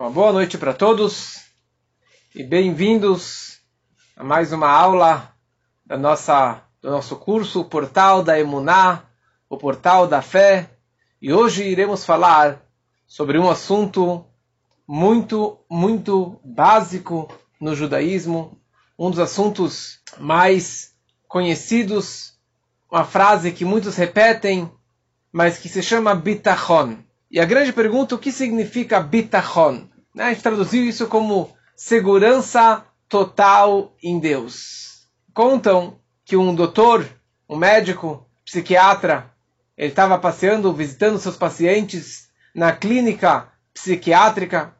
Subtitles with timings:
[0.00, 1.42] Uma boa noite para todos
[2.34, 3.58] e bem-vindos
[4.16, 5.30] a mais uma aula
[5.84, 9.02] da nossa, do nosso curso, o Portal da Emuná,
[9.46, 10.70] o Portal da Fé.
[11.20, 12.62] E hoje iremos falar
[13.06, 14.24] sobre um assunto
[14.88, 17.30] muito, muito básico
[17.60, 18.58] no judaísmo,
[18.98, 20.94] um dos assuntos mais
[21.28, 22.38] conhecidos,
[22.90, 24.72] uma frase que muitos repetem,
[25.30, 26.96] mas que se chama bitachon.
[27.30, 29.89] E a grande pergunta, o que significa bitachon?
[30.14, 30.24] Né?
[30.24, 35.08] A gente traduziu isso como segurança total em Deus.
[35.32, 37.06] Contam que um doutor,
[37.48, 39.30] um médico, psiquiatra,
[39.76, 44.74] ele estava passeando, visitando seus pacientes na clínica psiquiátrica,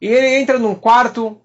[0.00, 1.40] e ele entra num quarto,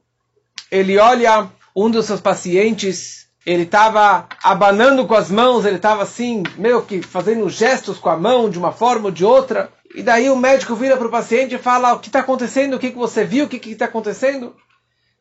[0.70, 6.44] ele olha um dos seus pacientes, ele estava abanando com as mãos, ele estava assim,
[6.58, 9.72] meio que fazendo gestos com a mão de uma forma ou de outra.
[9.94, 12.76] E daí o médico vira para o paciente e fala: O que está acontecendo?
[12.76, 13.46] O que, que você viu?
[13.46, 14.56] O que está acontecendo?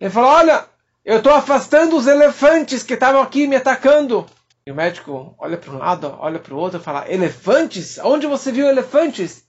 [0.01, 0.65] Ele fala: Olha,
[1.05, 4.27] eu estou afastando os elefantes que estavam aqui me atacando.
[4.67, 7.99] E o médico olha para um lado, olha para o outro e fala: Elefantes?
[7.99, 9.45] Onde você viu elefantes?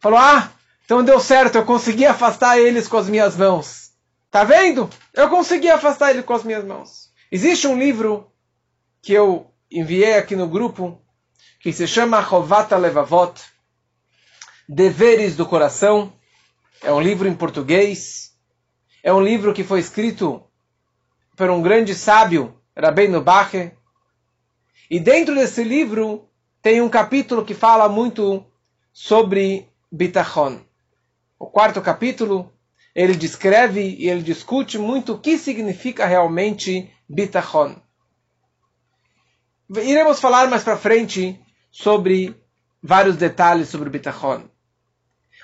[0.00, 0.50] Falou: Ah,
[0.84, 3.90] então deu certo, eu consegui afastar eles com as minhas mãos.
[4.30, 4.88] Tá vendo?
[5.12, 7.10] Eu consegui afastar eles com as minhas mãos.
[7.30, 8.30] Existe um livro
[9.02, 11.00] que eu enviei aqui no grupo
[11.60, 13.51] que se chama Rovata Levavot
[14.74, 16.10] Deveres do Coração.
[16.80, 18.32] É um livro em português.
[19.02, 20.42] É um livro que foi escrito
[21.36, 23.72] por um grande sábio, Rabbeinu Bache.
[24.88, 26.26] E dentro desse livro
[26.62, 28.46] tem um capítulo que fala muito
[28.94, 30.58] sobre bitachon.
[31.38, 32.50] O quarto capítulo,
[32.94, 37.76] ele descreve e ele discute muito o que significa realmente bitachon.
[39.68, 41.38] Iremos falar mais para frente
[41.70, 42.34] sobre
[42.82, 44.50] vários detalhes sobre bitachon.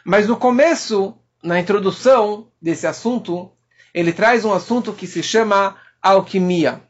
[0.04, 3.50] Mas no começo, na introdução desse assunto,
[3.92, 6.82] ele traz um assunto que se chama alquimia.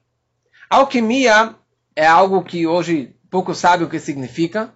[0.69, 1.55] Alquimia
[1.97, 4.75] é algo que hoje pouco sabe o que significa,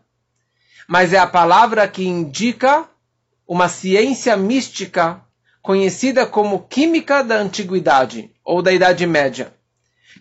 [0.88, 2.88] mas é a palavra que indica
[3.46, 5.22] uma ciência mística
[5.60, 9.54] conhecida como química da antiguidade ou da Idade Média,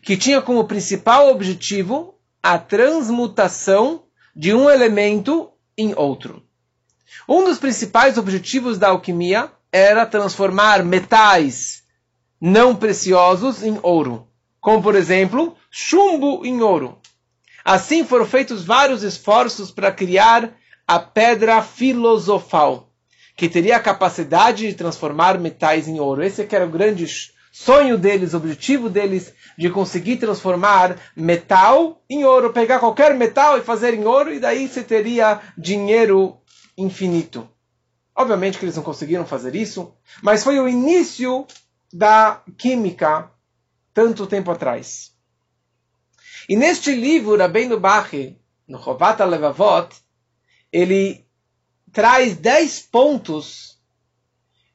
[0.03, 4.03] que tinha como principal objetivo a transmutação
[4.35, 6.43] de um elemento em outro.
[7.27, 11.83] Um dos principais objetivos da alquimia era transformar metais
[12.39, 14.27] não preciosos em ouro,
[14.59, 16.97] como por exemplo, chumbo em ouro.
[17.63, 20.51] Assim foram feitos vários esforços para criar
[20.87, 22.89] a pedra filosofal,
[23.37, 26.23] que teria a capacidade de transformar metais em ouro.
[26.23, 27.05] Esse que era o grande
[27.51, 33.93] sonho deles, objetivo deles, de conseguir transformar metal em ouro, pegar qualquer metal e fazer
[33.93, 36.40] em ouro, e daí você teria dinheiro
[36.77, 37.49] infinito.
[38.15, 41.47] Obviamente que eles não conseguiram fazer isso, mas foi o início
[41.91, 43.31] da química
[43.93, 45.11] tanto tempo atrás.
[46.47, 48.37] E neste livro, Rabbeinu Bache,
[48.67, 49.95] no Chovata Levavot,
[50.71, 51.25] ele
[51.91, 53.79] traz 10 pontos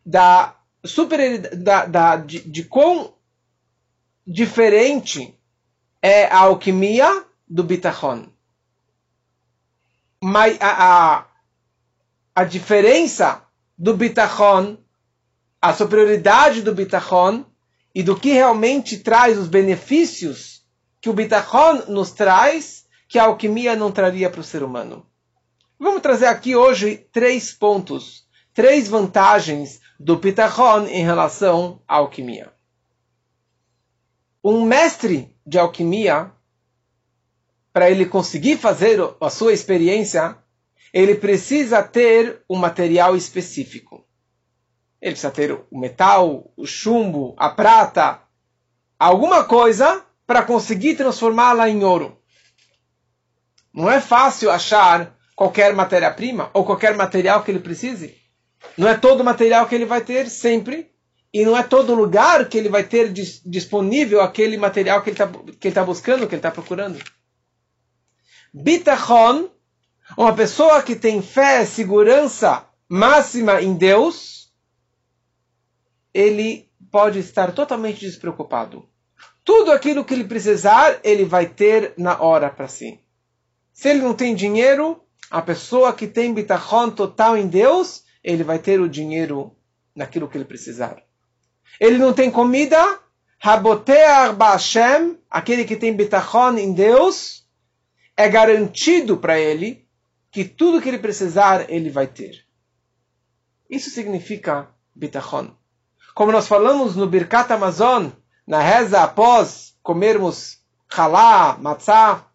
[0.05, 3.15] da super da, da, de, de quão
[4.27, 5.35] diferente
[6.03, 8.29] é a alquimia do bitachon.
[10.23, 11.26] Mas a, a,
[12.37, 13.43] a diferença
[13.79, 14.77] do bitachon,
[15.59, 17.47] a superioridade do bitachon
[17.95, 20.63] e do que realmente traz os benefícios
[21.01, 25.07] que o bitachon nos traz, que a alquimia não traria para o ser humano.
[25.79, 32.53] Vamos trazer aqui hoje três pontos, três vantagens do bitachon em relação à alquimia.
[34.45, 36.31] Um mestre de alquimia,
[37.73, 40.37] para ele conseguir fazer a sua experiência,
[40.93, 44.07] ele precisa ter um material específico.
[45.01, 48.23] Ele precisa ter o metal, o chumbo, a prata,
[48.99, 52.19] alguma coisa para conseguir transformá-la em ouro.
[53.73, 58.17] Não é fácil achar qualquer matéria-prima ou qualquer material que ele precise.
[58.77, 60.91] Não é todo material que ele vai ter sempre
[61.33, 65.81] e não é todo lugar que ele vai ter disponível aquele material que ele está
[65.81, 66.99] tá buscando, que ele está procurando.
[68.53, 69.51] Bitachon
[70.15, 74.53] uma pessoa que tem fé, segurança máxima em Deus,
[76.13, 78.89] ele pode estar totalmente despreocupado.
[79.45, 83.01] Tudo aquilo que ele precisar, ele vai ter na hora para si.
[83.73, 88.59] Se ele não tem dinheiro, a pessoa que tem bitachon total em Deus, ele vai
[88.59, 89.57] ter o dinheiro
[89.95, 91.03] naquilo que ele precisar.
[91.81, 93.01] Ele não tem comida,
[93.39, 97.47] Rabotear Ba'Shem, aquele que tem bitachon em Deus,
[98.17, 99.86] é garantido para ele
[100.37, 102.45] que tudo que ele precisar, ele vai ter.
[103.71, 105.57] Isso significa bitachon.
[106.15, 108.11] Como nós falamos no Birkat Amazon,
[108.47, 110.59] na reza após comermos
[110.95, 112.27] halá, matzah,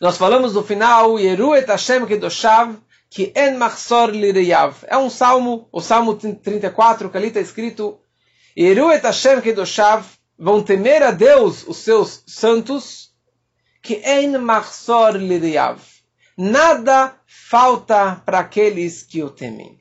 [0.00, 2.76] nós falamos no final, Yeru et Hashem kedoshav,
[3.08, 4.74] que en machsor lireyav.
[4.88, 8.00] É um salmo, o salmo 34, que ali está escrito,
[8.58, 10.04] Yeru et Hashem kedoshav,
[10.36, 13.14] vão temer a Deus, os seus santos,
[13.80, 15.95] que en machsor lireyav.
[16.36, 19.80] Nada falta para aqueles que o temem.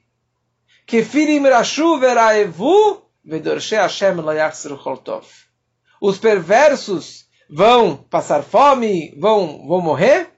[0.86, 4.80] Que firim rashu veraevu, vedorshe Hashem lo yachsru
[6.00, 10.32] Os perversos vão passar fome, vão, vão morrer,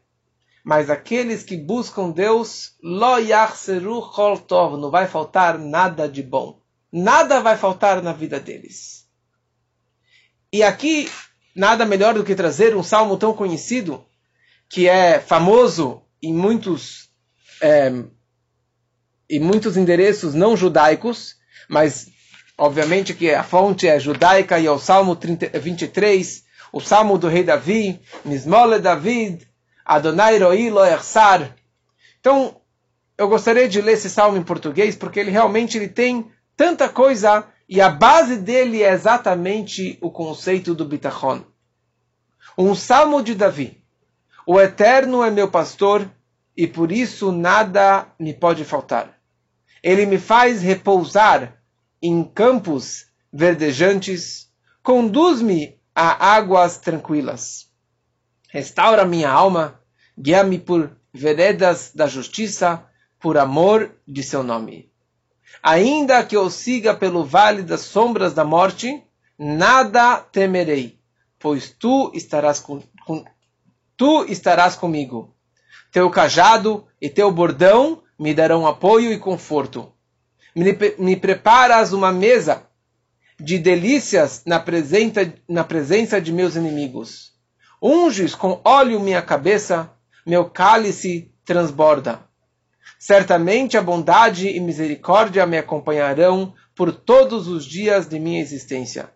[0.64, 6.60] mas aqueles que buscam Deus, lo yachseru chol tov, não vai faltar nada de bom.
[6.92, 9.08] Nada vai faltar na vida deles.
[10.52, 11.12] E aqui,
[11.56, 14.04] nada melhor do que trazer um salmo tão conhecido,
[14.68, 17.10] que é famoso em muitos,
[17.62, 17.92] é,
[19.30, 21.36] em muitos endereços não judaicos,
[21.70, 22.10] mas
[22.58, 27.28] obviamente que a fonte é judaica e é o Salmo 30, 23, o salmo do
[27.28, 29.48] rei Davi, Mismole David,
[29.86, 31.56] Adonai Roi lo Ersar.
[32.20, 32.60] Então,
[33.18, 37.48] eu gostaria de ler esse salmo em português, porque ele realmente ele tem tanta coisa
[37.70, 41.44] e a base dele é exatamente o conceito do bitachon.
[42.58, 43.84] Um salmo de Davi.
[44.50, 46.10] O Eterno é meu pastor
[46.56, 49.20] e por isso nada me pode faltar.
[49.84, 51.62] Ele me faz repousar
[52.02, 54.50] em campos verdejantes,
[54.82, 57.70] conduz-me a águas tranquilas.
[58.48, 59.82] Restaura minha alma,
[60.18, 62.86] guia-me por veredas da justiça,
[63.20, 64.90] por amor de seu nome.
[65.62, 69.04] Ainda que eu siga pelo vale das sombras da morte,
[69.38, 70.98] nada temerei,
[71.38, 73.26] pois tu estarás com, com
[73.98, 75.36] tu estarás comigo.
[75.92, 79.92] Teu cajado e teu bordão me darão apoio e conforto.
[80.56, 82.68] Me, me preparas uma mesa
[83.40, 87.34] de delícias na presença, na presença de meus inimigos.
[87.82, 89.92] Unges com óleo minha cabeça,
[90.26, 92.22] meu cálice transborda.
[93.00, 99.12] Certamente a bondade e misericórdia me acompanharão por todos os dias de minha existência,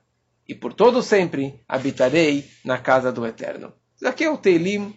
[0.48, 3.74] e por todo sempre habitarei na casa do Eterno.
[4.01, 4.95] Isso aqui é o Teilim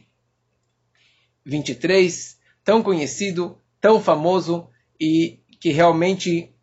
[1.44, 6.54] 23, tão conhecido, tão famoso e que realmente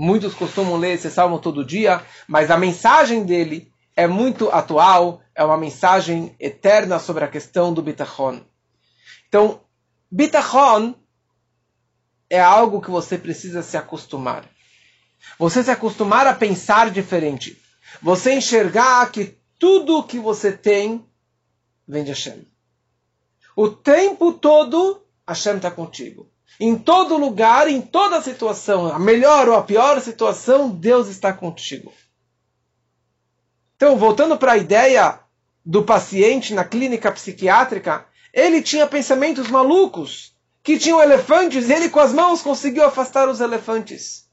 [0.00, 5.42] Muitos costumam ler esse salmo todo dia, mas a mensagem dele é muito atual, é
[5.42, 8.40] uma mensagem eterna sobre a questão do bitachon.
[9.26, 9.60] Então,
[10.08, 10.94] bitachon
[12.30, 14.48] é algo que você precisa se acostumar.
[15.36, 17.60] Você se acostumar a pensar diferente.
[18.00, 21.04] Você enxergar que tudo que você tem
[21.88, 22.46] vem de Hashem.
[23.56, 26.28] O tempo todo, Hashem está contigo.
[26.60, 31.92] Em todo lugar, em toda situação, a melhor ou a pior situação, Deus está contigo.
[33.76, 35.20] Então, voltando para a ideia
[35.64, 42.00] do paciente na clínica psiquiátrica, ele tinha pensamentos malucos, que tinham elefantes, e ele com
[42.00, 44.28] as mãos conseguiu afastar os elefantes.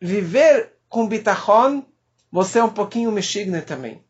[0.00, 1.84] Viver com bitachon,
[2.30, 4.02] você é um pouquinho mexigner também.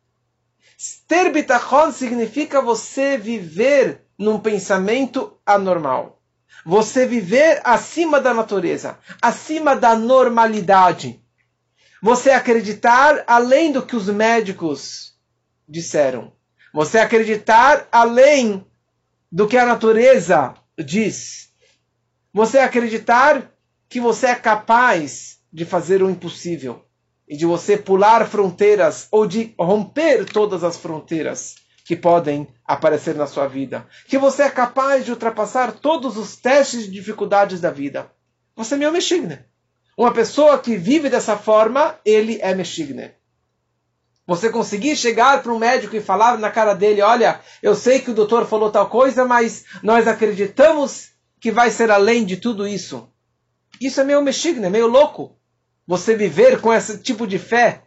[1.09, 6.23] Ter bitachon significa você viver num pensamento anormal.
[6.65, 11.21] Você viver acima da natureza, acima da normalidade.
[12.01, 15.17] Você acreditar além do que os médicos
[15.69, 16.33] disseram.
[16.73, 18.65] Você acreditar além
[19.33, 21.53] do que a natureza diz.
[22.33, 23.51] Você acreditar
[23.89, 26.88] que você é capaz de fazer o impossível
[27.29, 33.27] e de você pular fronteiras ou de romper todas as fronteiras que podem aparecer na
[33.27, 33.87] sua vida.
[34.07, 38.11] Que você é capaz de ultrapassar todos os testes de dificuldades da vida.
[38.57, 39.39] Você é meu Meshigne.
[39.97, 43.13] Uma pessoa que vive dessa forma, ele é Meshigne.
[44.27, 48.11] Você conseguir chegar para um médico e falar na cara dele: Olha, eu sei que
[48.11, 53.11] o doutor falou tal coisa, mas nós acreditamos que vai ser além de tudo isso.
[53.81, 55.38] Isso é meio Meshigne, meio louco.
[55.89, 57.83] Você viver com esse tipo de fé.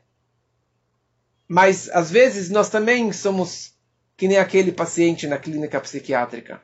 [1.48, 3.76] Mas às vezes nós também somos
[4.18, 6.60] que nem aquele paciente na clínica psiquiátrica.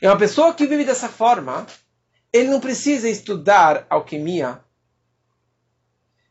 [0.00, 1.66] É uma pessoa que vive dessa forma,
[2.32, 4.58] ele não precisa estudar alquimia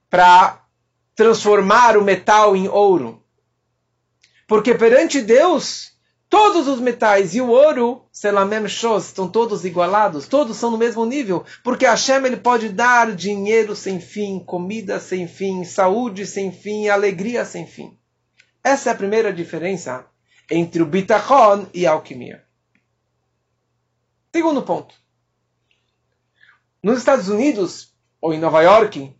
[0.09, 0.65] para
[1.13, 3.23] transformar o metal em ouro.
[4.47, 5.94] Porque perante Deus,
[6.29, 11.45] todos os metais e o ouro, estão todos igualados, todos são no mesmo nível.
[11.63, 17.45] Porque Hashem ele pode dar dinheiro sem fim, comida sem fim, saúde sem fim, alegria
[17.45, 17.97] sem fim.
[18.63, 20.05] Essa é a primeira diferença
[20.49, 22.43] entre o bitachon e a alquimia.
[24.33, 24.95] Segundo ponto.
[26.83, 29.15] Nos Estados Unidos, ou em Nova York,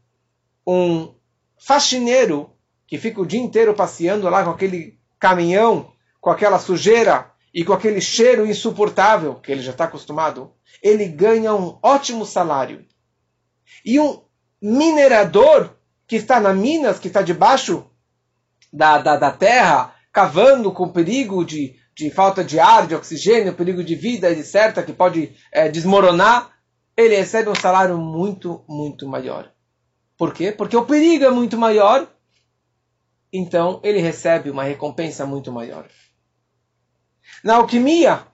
[0.68, 1.14] um
[1.58, 2.52] faxineiro
[2.86, 5.95] que fica o dia inteiro passeando lá com aquele caminhão,
[6.26, 10.52] com aquela sujeira e com aquele cheiro insuportável que ele já está acostumado,
[10.82, 12.84] ele ganha um ótimo salário.
[13.86, 14.24] E um
[14.60, 15.76] minerador
[16.08, 17.86] que está na Minas, que está debaixo
[18.74, 23.84] da, da, da terra, cavando com perigo de, de falta de ar, de oxigênio, perigo
[23.84, 26.58] de vida, etc., que pode é, desmoronar,
[26.98, 29.52] ele recebe um salário muito, muito maior.
[30.18, 30.52] Por quê?
[30.52, 32.08] Porque o perigo é muito maior,
[33.32, 35.88] então ele recebe uma recompensa muito maior.
[37.44, 38.26] Na alquimia,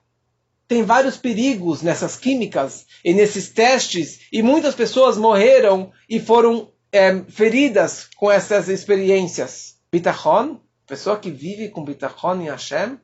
[0.66, 7.22] tem vários perigos nessas químicas e nesses testes, e muitas pessoas morreram e foram é,
[7.24, 9.76] feridas com essas experiências.
[9.92, 12.98] Bitachon, pessoa que vive com bitachon em Hashem,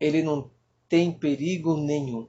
[0.00, 0.50] ele não
[0.88, 2.28] tem perigo nenhum.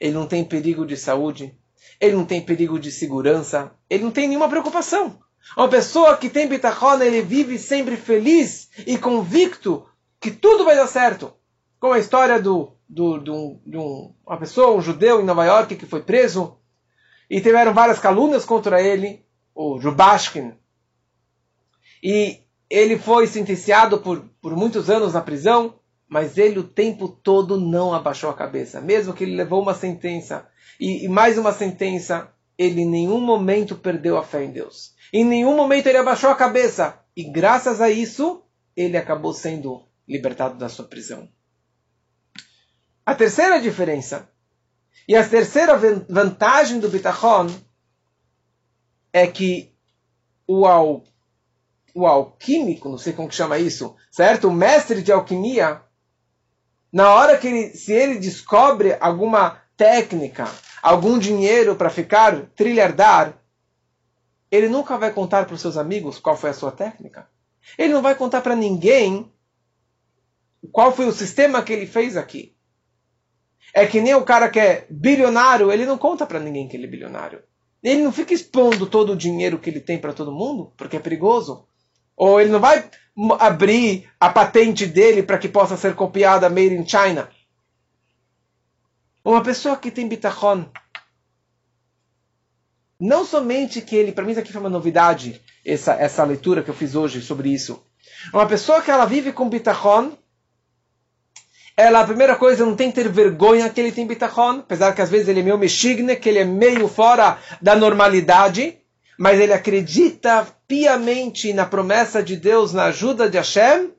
[0.00, 1.54] Ele não tem perigo de saúde,
[2.00, 5.20] ele não tem perigo de segurança, ele não tem nenhuma preocupação.
[5.56, 9.86] Uma pessoa que tem bitachon, ele vive sempre feliz e convicto
[10.18, 11.34] que tudo vai dar certo.
[11.84, 15.76] Como a história do, do, um, de um, uma pessoa, um judeu em Nova York
[15.76, 16.56] que foi preso
[17.28, 19.22] e tiveram várias calúnias contra ele,
[19.54, 20.54] o Jubashkin.
[22.02, 25.74] E ele foi sentenciado por, por muitos anos na prisão,
[26.08, 28.80] mas ele o tempo todo não abaixou a cabeça.
[28.80, 30.48] Mesmo que ele levou uma sentença
[30.80, 34.94] e, e mais uma sentença, ele em nenhum momento perdeu a fé em Deus.
[35.12, 36.98] Em nenhum momento ele abaixou a cabeça.
[37.14, 38.42] E graças a isso,
[38.74, 41.28] ele acabou sendo libertado da sua prisão.
[43.06, 44.28] A terceira diferença
[45.06, 45.76] e a terceira
[46.08, 47.48] vantagem do bitachon
[49.12, 49.74] é que
[50.46, 51.04] o, al,
[51.94, 54.48] o alquímico, não sei como que chama isso, certo?
[54.48, 55.82] O mestre de alquimia,
[56.90, 60.50] na hora que ele, se ele descobre alguma técnica,
[60.82, 63.38] algum dinheiro para ficar trilhardar,
[64.50, 67.28] ele nunca vai contar para os seus amigos qual foi a sua técnica.
[67.76, 69.30] Ele não vai contar para ninguém
[70.70, 72.53] qual foi o sistema que ele fez aqui.
[73.74, 76.86] É que nem o cara que é bilionário, ele não conta para ninguém que ele
[76.86, 77.42] é bilionário.
[77.82, 81.00] Ele não fica expondo todo o dinheiro que ele tem para todo mundo, porque é
[81.00, 81.66] perigoso.
[82.16, 82.88] Ou ele não vai
[83.40, 87.28] abrir a patente dele para que possa ser copiada made in China.
[89.24, 90.66] Uma pessoa que tem bitachon,
[93.00, 96.70] não somente que ele, para mim isso aqui foi uma novidade, essa, essa leitura que
[96.70, 97.84] eu fiz hoje sobre isso.
[98.32, 100.12] Uma pessoa que ela vive com bitachon,
[101.76, 105.02] ela, a primeira coisa, não tem que ter vergonha que ele tem bitachon, apesar que
[105.02, 108.78] às vezes ele é meio mexigne, que ele é meio fora da normalidade,
[109.18, 113.92] mas ele acredita piamente na promessa de Deus, na ajuda de Hashem.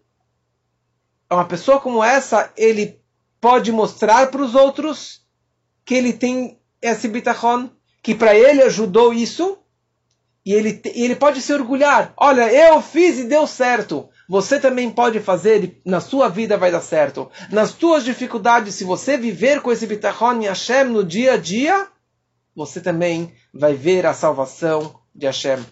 [1.29, 2.99] Uma pessoa como essa, ele
[3.41, 5.21] pode mostrar para os outros
[5.83, 7.69] que ele tem esse bitachon,
[8.01, 9.57] que para ele ajudou isso,
[10.45, 12.13] e ele, ele pode se orgulhar.
[12.15, 14.07] Olha, eu fiz e deu certo.
[14.27, 17.29] Você também pode fazer e na sua vida vai dar certo.
[17.51, 21.87] Nas tuas dificuldades, se você viver com esse bitachon em Hashem no dia a dia,
[22.55, 25.63] você também vai ver a salvação de Hashem.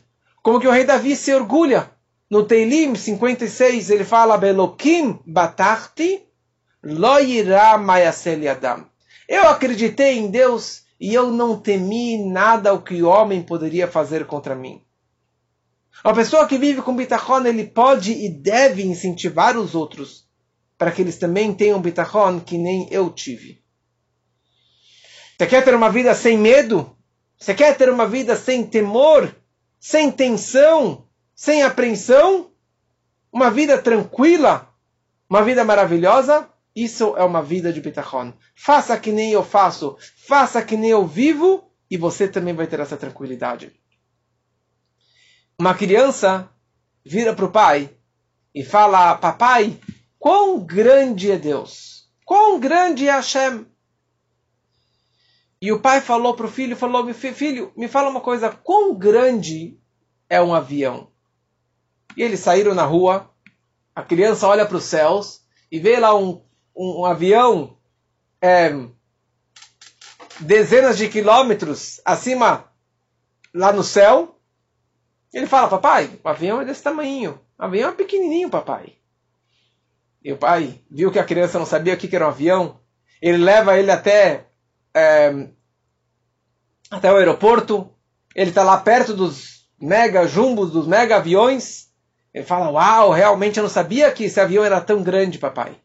[0.44, 1.90] Como que o rei Davi se orgulha.
[2.30, 6.24] No Teilim 56 ele fala, Belokim batachti
[6.84, 8.86] lo yira adam.
[9.28, 14.26] Eu acreditei em Deus e eu não temi nada o que o homem poderia fazer
[14.26, 14.83] contra mim.
[16.04, 20.28] Uma pessoa que vive com bitachon, ele pode e deve incentivar os outros
[20.78, 23.64] para que eles também tenham bitachon que nem eu tive.
[25.38, 26.94] Você quer ter uma vida sem medo?
[27.40, 29.34] Você quer ter uma vida sem temor?
[29.80, 31.08] Sem tensão?
[31.34, 32.52] Sem apreensão?
[33.32, 34.70] Uma vida tranquila?
[35.30, 36.50] Uma vida maravilhosa?
[36.76, 38.34] Isso é uma vida de bitachon.
[38.56, 39.96] Faça que nem eu faço,
[40.28, 43.72] faça que nem eu vivo, e você também vai ter essa tranquilidade.
[45.58, 46.50] Uma criança
[47.06, 47.90] vira para o pai
[48.54, 49.80] e fala: Papai,
[50.18, 52.10] quão grande é Deus?
[52.26, 53.66] Quão grande é Hashem?
[55.62, 59.80] E o pai falou para o filho: falou, Filho, me fala uma coisa, quão grande
[60.30, 61.12] é um avião?
[62.18, 63.30] E eles saíram na rua,
[63.96, 65.42] a criança olha para os céus
[65.72, 66.44] e vê lá um,
[66.76, 67.78] um, um avião
[68.42, 68.72] é,
[70.40, 72.66] dezenas de quilômetros acima
[73.54, 74.40] lá no céu
[75.34, 77.40] ele fala, papai, o avião é desse tamanho.
[77.58, 78.94] O avião é pequenininho, papai.
[80.24, 82.80] E o pai viu que a criança não sabia o que era um avião.
[83.20, 84.46] Ele leva ele até,
[84.94, 85.48] é,
[86.90, 87.92] até o aeroporto.
[88.36, 91.90] Ele está lá perto dos mega jumbos, dos mega aviões.
[92.32, 95.76] Ele fala, uau, realmente eu não sabia que esse avião era tão grande, papai.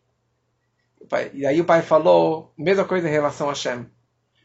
[1.33, 3.87] E aí o pai falou, mesma coisa em relação a Shem.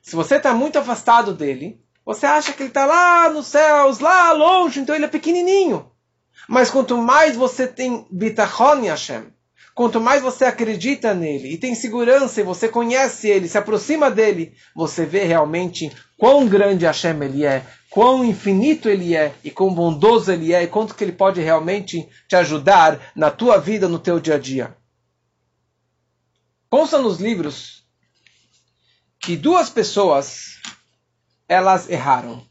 [0.01, 4.33] Se você está muito afastado dele, Você acha que ele está lá nos céus, lá
[4.33, 5.89] longe, então ele é pequenininho.
[6.48, 9.24] Mas quanto mais você tem bitachon em Hashem,
[9.74, 14.53] quanto mais você acredita nele e tem segurança e você conhece ele, se aproxima dele,
[14.75, 20.31] você vê realmente quão grande Hashem ele é, quão infinito ele é e quão bondoso
[20.31, 24.19] ele é e quanto que ele pode realmente te ajudar na tua vida, no teu
[24.19, 24.75] dia a dia.
[26.69, 27.86] Consta nos livros
[29.19, 30.60] que duas pessoas
[31.48, 32.46] elas erraram.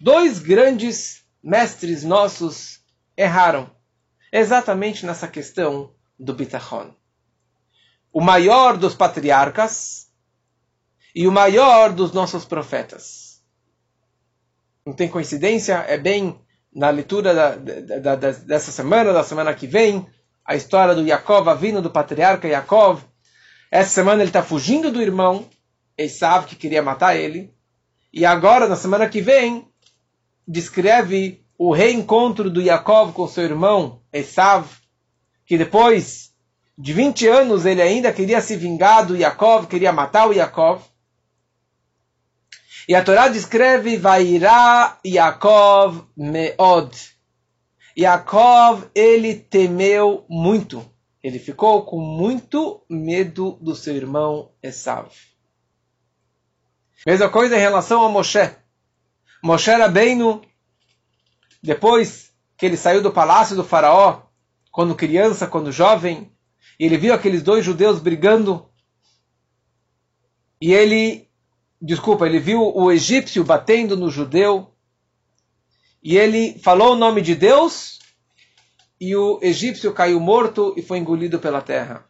[0.00, 2.80] Dois grandes mestres nossos
[3.16, 3.70] erraram
[4.32, 6.94] exatamente nessa questão do bitachon.
[8.12, 10.08] O maior dos patriarcas
[11.14, 13.42] e o maior dos nossos profetas.
[14.84, 16.40] Não tem coincidência, é bem
[16.74, 20.06] na leitura da, da, da, dessa semana, da semana que vem,
[20.44, 23.02] a história do Yaakov, vindo do patriarca Yaakov.
[23.70, 25.48] Essa semana ele está fugindo do irmão,
[25.96, 27.54] Esav, que queria matar ele.
[28.12, 29.68] E agora, na semana que vem,
[30.46, 34.66] descreve o reencontro do Yaakov com seu irmão Esav,
[35.46, 36.32] que depois
[36.76, 40.82] de 20 anos ele ainda queria se vingar do Yaakov, queria matar o Yaakov.
[42.88, 46.96] E a Torá descreve Vairá Yaakov Meod.
[47.96, 50.84] Yaakov, ele temeu muito.
[51.22, 55.10] Ele ficou com muito medo do seu irmão Esav.
[57.06, 58.54] Mesma coisa em relação a Moshe.
[59.42, 60.18] Moshe era bem
[61.62, 64.22] depois que ele saiu do palácio do faraó,
[64.70, 66.30] quando criança, quando jovem,
[66.78, 68.68] e ele viu aqueles dois judeus brigando,
[70.60, 71.28] e ele,
[71.80, 74.74] desculpa, ele viu o egípcio batendo no judeu,
[76.02, 77.98] e ele falou o nome de Deus,
[79.00, 82.09] e o egípcio caiu morto e foi engolido pela terra.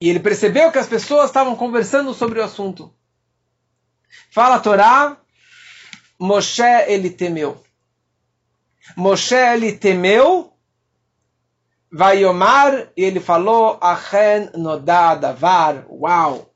[0.00, 2.94] E ele percebeu que as pessoas estavam conversando sobre o assunto.
[4.30, 5.20] Fala a Torá,
[6.18, 7.62] Moshe ele temeu.
[8.96, 10.52] Moshe ele temeu,
[11.90, 16.54] vai Omar, e ele falou, Achen nodá davar, uau.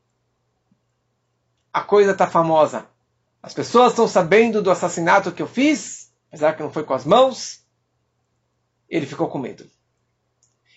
[1.72, 2.87] A coisa está famosa.
[3.42, 7.04] As pessoas estão sabendo do assassinato que eu fiz, apesar que não foi com as
[7.04, 7.64] mãos.
[8.88, 9.68] Ele ficou com medo.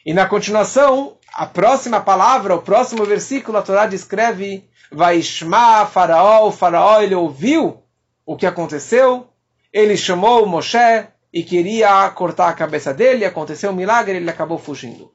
[0.06, 6.52] E na continuação, a próxima palavra, o próximo versículo, a Torá descreve Vaishma Faraó, o
[6.52, 7.84] Faraó ele ouviu
[8.26, 9.30] o que aconteceu,
[9.72, 15.14] ele chamou Moshe e queria cortar a cabeça dele, aconteceu um milagre, ele acabou fugindo.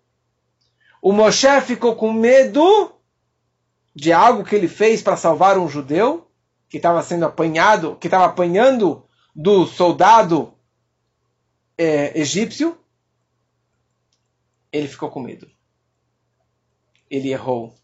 [1.02, 2.92] O Moshe ficou com medo
[3.92, 6.30] de algo que ele fez para salvar um judeu
[6.68, 9.04] que estava sendo apanhado, que estava apanhando
[9.34, 10.54] do soldado
[11.76, 12.78] é, egípcio,
[14.70, 15.50] ele ficou com medo.
[17.12, 17.74] Ele errou.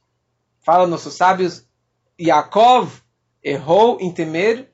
[0.60, 1.66] Fala nossos sábios,
[2.18, 2.90] Yaakov
[3.44, 4.72] errou em temer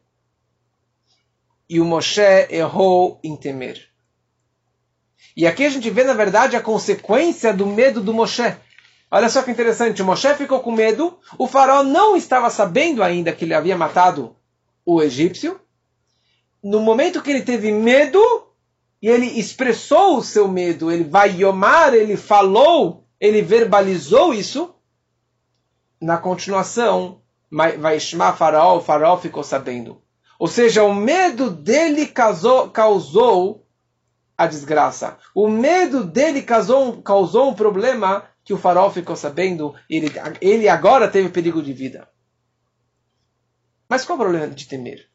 [1.68, 3.88] e o Moshe errou em temer.
[5.36, 8.54] E aqui a gente vê, na verdade, a consequência do medo do Moshe.
[9.10, 13.32] Olha só que interessante, o Moshe ficou com medo, o faraó não estava sabendo ainda
[13.32, 14.36] que ele havia matado
[14.86, 15.60] o egípcio.
[16.62, 18.20] No momento que ele teve medo,
[19.02, 24.74] e ele expressou o seu medo, ele vai yomar, ele falou, ele verbalizou isso.
[26.00, 30.02] Na continuação, vai chamar Faraó, o Faraó ficou sabendo.
[30.38, 33.66] Ou seja, o medo dele causou, causou
[34.36, 35.16] a desgraça.
[35.34, 39.74] O medo dele causou, causou um problema que o Faraó ficou sabendo.
[39.88, 42.08] Ele, ele agora teve perigo de vida.
[43.88, 45.08] Mas qual o problema de temer?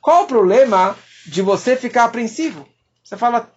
[0.00, 2.66] Qual o problema de você ficar apreensivo?
[3.02, 3.52] Você fala,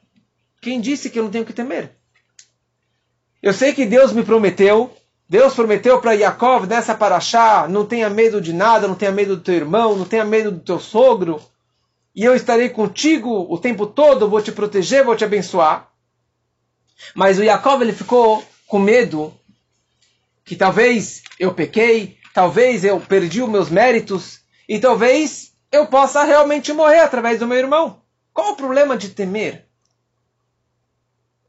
[0.61, 1.95] quem disse que eu não tenho que temer?
[3.45, 4.91] Eu sei que Deus me prometeu,
[5.29, 9.43] Deus prometeu para Yaakov nessa paraxá, não tenha medo de nada, não tenha medo do
[9.43, 11.39] teu irmão, não tenha medo do teu sogro,
[12.15, 15.91] e eu estarei contigo o tempo todo, vou te proteger, vou te abençoar.
[17.13, 19.31] Mas o Yaakov ele ficou com medo
[20.43, 26.73] que talvez eu pequei, talvez eu perdi os meus méritos, e talvez eu possa realmente
[26.73, 28.01] morrer através do meu irmão.
[28.33, 29.67] Qual o problema de temer?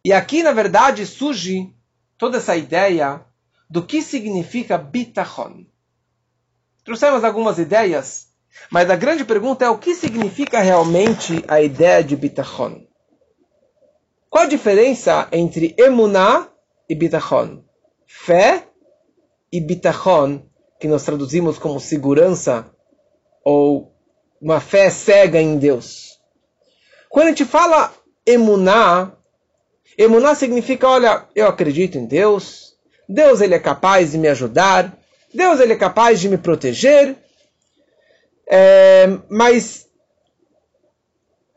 [0.05, 1.75] E aqui, na verdade, surge
[2.19, 3.25] toda essa ideia
[3.69, 5.67] do que significa bitachon.
[6.85, 8.29] Trouxemos algumas ideias,
[8.71, 12.87] mas a grande pergunta é o que significa realmente a ideia de bitachon?
[14.31, 16.49] Qual a diferença entre emuná
[16.89, 17.65] e bitachon?
[18.07, 18.69] Fé
[19.51, 20.43] e bitachon,
[20.79, 22.71] que nós traduzimos como segurança
[23.45, 23.95] ou
[24.41, 26.21] uma fé cega em Deus.
[27.09, 27.93] Quando a gente fala
[28.27, 29.16] emuná,
[29.97, 32.75] emuná significa, olha, eu acredito em Deus,
[33.09, 34.97] Deus ele é capaz de me ajudar,
[35.33, 37.17] Deus ele é capaz de me proteger.
[38.49, 39.87] É, mas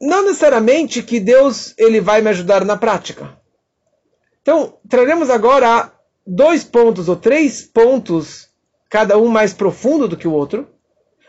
[0.02, 3.38] não necessariamente que Deus ele vai me ajudar na prática.
[4.42, 5.92] Então, traremos agora
[6.26, 8.50] dois pontos ou três pontos,
[8.90, 10.68] cada um mais profundo do que o outro,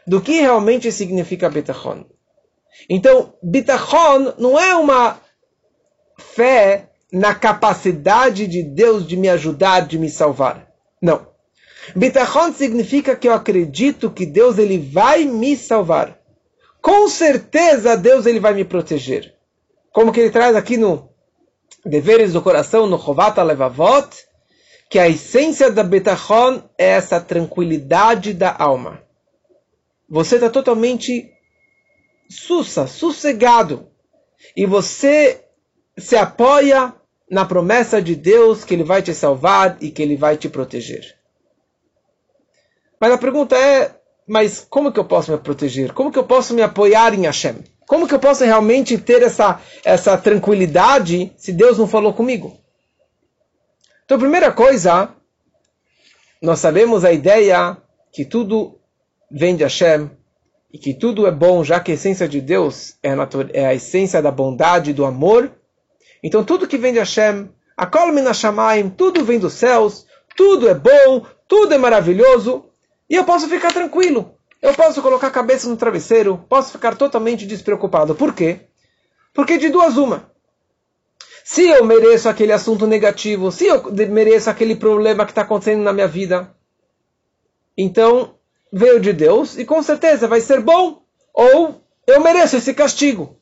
[0.07, 2.05] do que realmente significa bitachon.
[2.89, 5.21] Então, bitachon não é uma
[6.17, 10.69] fé na capacidade de Deus de me ajudar, de me salvar.
[11.03, 11.27] Não.
[11.97, 16.19] Bitachon significa que eu acredito que Deus ele vai me salvar.
[16.81, 19.35] Com certeza Deus ele vai me proteger.
[19.93, 21.11] Como que ele traz aqui no
[21.85, 24.09] Deveres do Coração, no Chovata Levavot,
[24.91, 29.03] que a essência da Betachon é essa tranquilidade da alma.
[30.09, 31.31] Você está totalmente
[32.29, 33.89] sussa, sossegado.
[34.57, 35.45] E você
[35.97, 36.95] se apoia
[37.31, 41.17] na promessa de Deus que Ele vai te salvar e que Ele vai te proteger.
[43.01, 43.95] Mas a pergunta é,
[44.27, 45.93] mas como que eu posso me proteger?
[45.93, 47.65] Como que eu posso me apoiar em Hashem?
[47.87, 52.57] Como que eu posso realmente ter essa, essa tranquilidade se Deus não falou comigo?
[54.05, 55.09] Então, a primeira coisa,
[56.43, 57.77] nós sabemos a ideia
[58.13, 58.79] que tudo
[59.31, 60.11] vem de Hashem
[60.73, 63.75] e que tudo é bom, já que a essência de Deus é a, é a
[63.75, 65.51] essência da bondade, do amor.
[66.23, 70.07] Então, tudo que vem de Hashem, a Kolmina Shamaim, tudo vem dos céus,
[70.37, 72.67] tudo é bom, tudo é maravilhoso,
[73.09, 74.35] e eu posso ficar tranquilo.
[74.63, 78.15] Eu posso colocar a cabeça no travesseiro, posso ficar totalmente despreocupado.
[78.15, 78.61] Por quê?
[79.33, 80.31] Porque de duas uma.
[81.43, 85.93] Se eu mereço aquele assunto negativo, se eu mereço aquele problema que está acontecendo na
[85.93, 86.55] minha vida,
[87.77, 88.35] então
[88.73, 91.03] veio de Deus e com certeza vai ser bom.
[91.33, 93.40] Ou eu mereço esse castigo.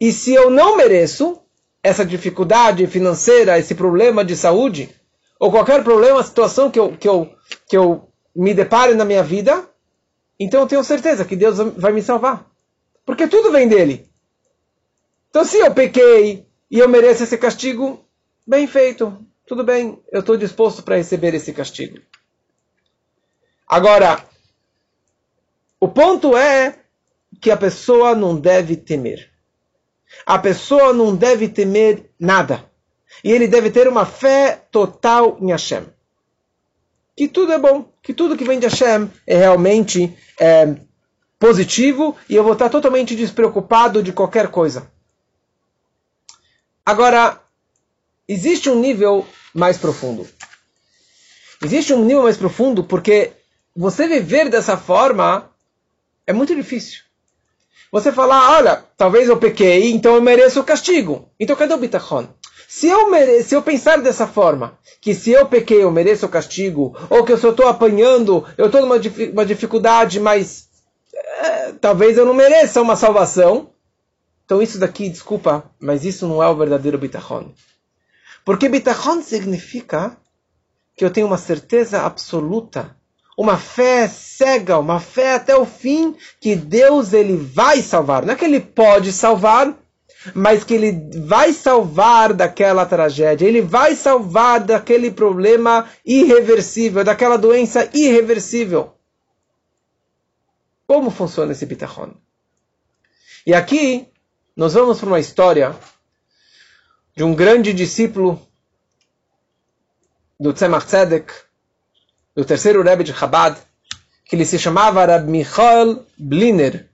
[0.00, 1.40] E se eu não mereço
[1.82, 4.94] essa dificuldade financeira, esse problema de saúde,
[5.38, 7.32] ou qualquer problema, situação que eu, que eu,
[7.68, 9.68] que eu me depare na minha vida,
[10.38, 12.48] então eu tenho certeza que Deus vai me salvar.
[13.04, 14.08] Porque tudo vem dele.
[15.30, 18.04] Então, se eu pequei e eu mereço esse castigo,
[18.46, 21.98] bem feito, tudo bem, eu estou disposto para receber esse castigo.
[23.66, 24.24] Agora,
[25.80, 26.78] o ponto é
[27.40, 29.30] que a pessoa não deve temer.
[30.24, 32.64] A pessoa não deve temer nada.
[33.22, 35.86] E ele deve ter uma fé total em Hashem.
[37.16, 40.76] Que tudo é bom, que tudo que vem de Hashem é realmente é,
[41.38, 44.90] positivo e eu vou estar totalmente despreocupado de qualquer coisa.
[46.84, 47.40] Agora,
[48.26, 50.28] existe um nível mais profundo.
[51.62, 53.32] Existe um nível mais profundo porque
[53.74, 55.50] você viver dessa forma
[56.26, 57.07] é muito difícil.
[57.90, 61.30] Você falar, olha, talvez eu pequei, então eu mereço o castigo.
[61.40, 62.28] Então cadê o bitachon?
[62.68, 63.42] Se eu, mere...
[63.42, 67.32] se eu pensar dessa forma, que se eu pequei eu mereço o castigo, ou que
[67.32, 68.96] eu estou apanhando, eu estou numa
[69.32, 70.68] uma dificuldade, mas
[71.14, 73.70] é, talvez eu não mereça uma salvação,
[74.44, 77.52] então isso daqui, desculpa, mas isso não é o verdadeiro bitachon.
[78.44, 80.16] Porque bitachon significa
[80.94, 82.96] que eu tenho uma certeza absoluta,
[83.38, 88.26] uma fé cega, uma fé até o fim que Deus ele vai salvar.
[88.26, 89.78] Não é que ele pode salvar,
[90.34, 97.88] mas que ele vai salvar daquela tragédia, ele vai salvar daquele problema irreversível, daquela doença
[97.94, 98.92] irreversível.
[100.84, 102.14] Como funciona esse bitachon?
[103.46, 104.08] E aqui
[104.56, 105.76] nós vamos para uma história
[107.14, 108.42] de um grande discípulo
[110.40, 111.32] do Tzemach Tzedek,
[112.38, 113.58] do terceiro Rebbe de Chabad,
[114.24, 116.88] que ele se chamava Rab Michael Bliner.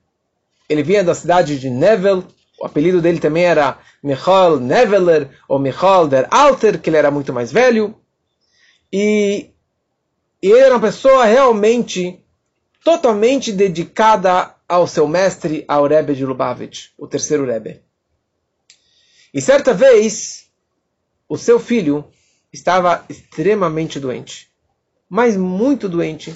[0.70, 2.24] Ele vinha da cidade de Nevel,
[2.58, 7.30] o apelido dele também era Michael Neveler, ou Michael der Alter, que ele era muito
[7.30, 7.94] mais velho.
[8.90, 9.50] E,
[10.42, 12.24] e ele era uma pessoa realmente,
[12.82, 17.82] totalmente dedicada ao seu mestre, ao Rebbe de Lubavitch, o terceiro Rebbe.
[19.34, 20.48] E certa vez,
[21.28, 22.02] o seu filho
[22.50, 24.53] estava extremamente doente,
[25.14, 26.34] mas muito doente.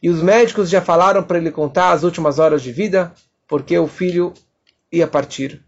[0.00, 3.12] E os médicos já falaram para ele contar as últimas horas de vida,
[3.48, 4.32] porque o filho
[4.92, 5.60] ia partir.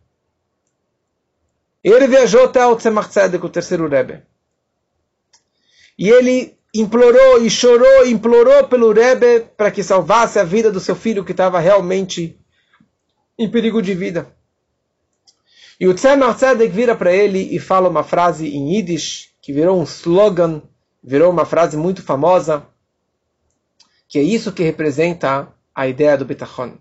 [1.82, 4.22] Ele viajou até o Tzemach Tzedek, o terceiro Rebbe.
[5.98, 10.94] E ele implorou e chorou, implorou pelo Rebbe para que salvasse a vida do seu
[10.94, 12.38] filho que estava realmente
[13.36, 14.32] em perigo de vida.
[15.80, 16.38] E o Tzemach
[16.70, 20.62] vira para ele e fala uma frase em Yiddish, que virou um slogan,
[21.02, 22.66] virou uma frase muito famosa,
[24.08, 26.76] que é isso que representa a ideia do Bitachon.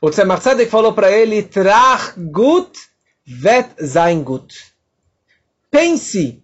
[0.00, 2.78] O Tzemach Tzedek falou para ele, Trach gut
[3.24, 4.54] vet sein gut.
[5.70, 6.42] Pense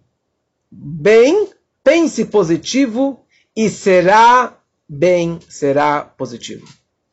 [0.71, 1.53] bem
[1.83, 6.65] Pense positivo e será bem, será positivo.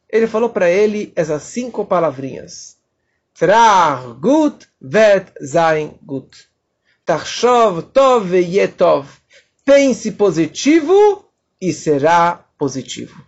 [0.09, 2.77] ele falou para ele essas cinco palavrinhas.
[3.35, 6.49] Trach gut vet sein gut.
[7.05, 9.20] Tachshov tov yetov.
[9.71, 11.25] Pense positivo
[11.61, 13.25] e será positivo.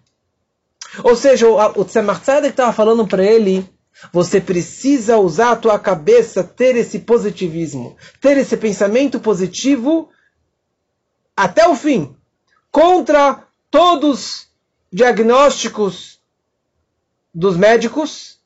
[1.05, 3.65] Ou seja, o Tzemach Tzedek estava falando para ele,
[4.13, 10.09] você precisa usar a tua cabeça, ter esse positivismo, ter esse pensamento positivo
[11.37, 12.13] até o fim,
[12.73, 14.49] contra todos
[14.93, 16.19] diagnósticos
[17.33, 18.41] dos médicos,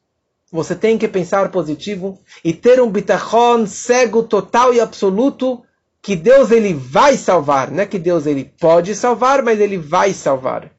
[0.53, 5.66] você tem que pensar positivo e ter um bitachon cego total e absoluto
[6.07, 10.12] que Deus ele vai salvar, não é que Deus ele pode salvar, mas ele vai
[10.12, 10.71] salvar.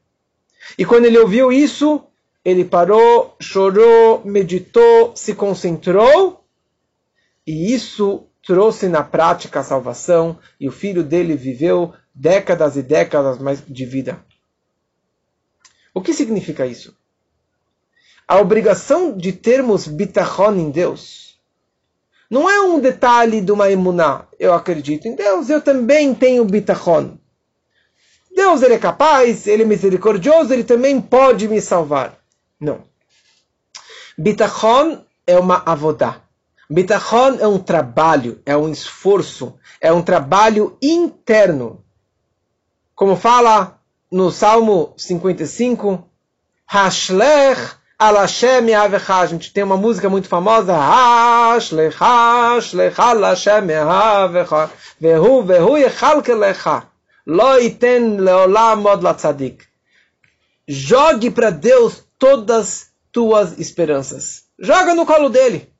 [0.78, 2.02] E quando ele ouviu isso,
[2.42, 6.42] ele parou, chorou, meditou, se concentrou,
[7.46, 13.38] e isso trouxe na prática a salvação, e o filho dele viveu décadas e décadas
[13.38, 14.24] mais de vida.
[15.92, 16.96] O que significa isso?
[18.26, 21.27] A obrigação de termos bitachon em Deus
[22.30, 24.26] não é um detalhe de uma emuná.
[24.38, 27.16] Eu acredito em Deus, eu também tenho bitachon.
[28.34, 32.18] Deus ele é capaz, ele é misericordioso, ele também pode me salvar.
[32.60, 32.82] Não.
[34.16, 36.20] Bitachon é uma avodá.
[36.68, 41.82] Bitachon é um trabalho, é um esforço, é um trabalho interno.
[42.94, 46.06] Como fala no Salmo 55,
[46.66, 50.72] Hashlech al Hashem A gente tem uma música muito famosa.
[60.66, 64.44] Jogue para Deus todas tuas esperanças.
[64.58, 65.72] Joga no colo dele.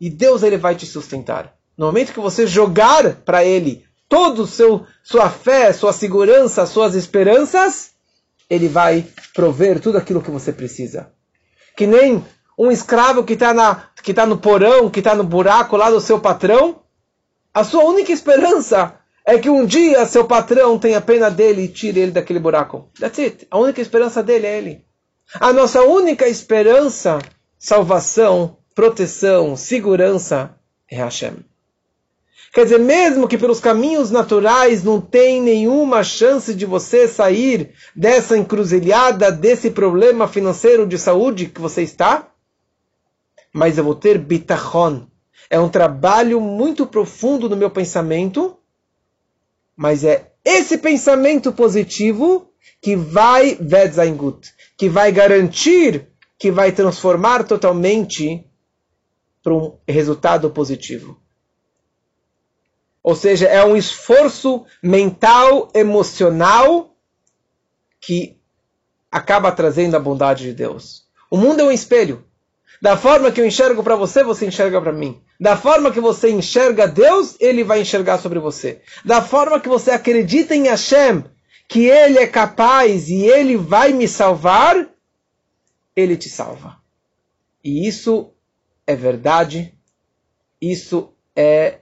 [0.00, 1.54] E Deus ele vai te sustentar.
[1.76, 3.84] No momento que você jogar para ele
[4.46, 7.90] seu sua fé, sua segurança, suas esperanças,
[8.48, 11.10] ele vai prover tudo aquilo que você precisa.
[11.76, 12.24] Que nem
[12.58, 13.54] um escravo que está
[14.14, 16.80] tá no porão, que está no buraco lá do seu patrão,
[17.52, 22.00] a sua única esperança é que um dia seu patrão tenha pena dele e tire
[22.00, 22.88] ele daquele buraco.
[22.98, 23.46] That's it.
[23.50, 24.84] A única esperança dele é ele.
[25.40, 27.18] A nossa única esperança,
[27.58, 30.54] salvação, proteção, segurança
[30.90, 31.36] é Hashem.
[32.54, 38.38] Quer dizer, mesmo que pelos caminhos naturais não tem nenhuma chance de você sair dessa
[38.38, 42.28] encruzilhada, desse problema financeiro de saúde que você está,
[43.52, 45.08] mas eu vou ter bitachon.
[45.50, 48.56] É um trabalho muito profundo no meu pensamento,
[49.76, 56.06] mas é esse pensamento positivo que vai Vedzaingut, que vai garantir,
[56.38, 58.48] que vai transformar totalmente
[59.42, 61.23] para um resultado positivo.
[63.04, 66.96] Ou seja, é um esforço mental, emocional,
[68.00, 68.38] que
[69.12, 71.04] acaba trazendo a bondade de Deus.
[71.30, 72.24] O mundo é um espelho.
[72.80, 75.22] Da forma que eu enxergo para você, você enxerga para mim.
[75.38, 78.80] Da forma que você enxerga Deus, Ele vai enxergar sobre você.
[79.04, 81.24] Da forma que você acredita em Hashem,
[81.68, 84.88] que Ele é capaz e Ele vai me salvar,
[85.94, 86.78] Ele te salva.
[87.62, 88.32] E isso
[88.86, 89.74] é verdade,
[90.60, 91.80] isso é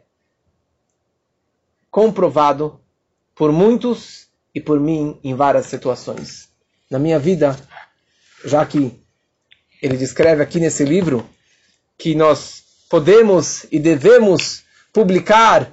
[1.93, 2.81] comprovado
[3.35, 6.49] por muitos e por mim em várias situações.
[6.91, 7.55] Na minha vida,
[8.47, 8.99] já que
[9.81, 11.29] ele descreve aqui nesse livro
[11.99, 15.71] que nós podemos e devemos publicar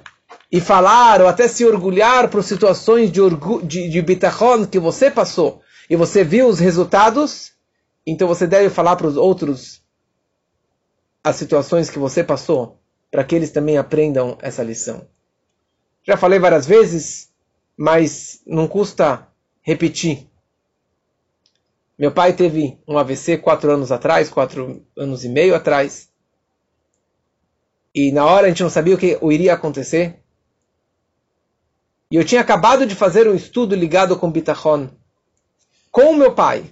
[0.52, 3.20] e falar ou até se orgulhar por situações de,
[3.64, 7.52] de, de bitachon que você passou e você viu os resultados,
[8.06, 9.80] então você deve falar para os outros
[11.24, 12.78] as situações que você passou,
[13.10, 15.06] para que eles também aprendam essa lição.
[16.06, 17.30] Já falei várias vezes,
[17.76, 19.28] mas não custa
[19.62, 20.28] repetir.
[21.98, 26.08] Meu pai teve um AVC quatro anos atrás, quatro anos e meio atrás.
[27.94, 30.18] E na hora a gente não sabia o que iria acontecer.
[32.10, 34.88] E eu tinha acabado de fazer um estudo ligado com Bitachon.
[35.90, 36.64] Com o meu pai.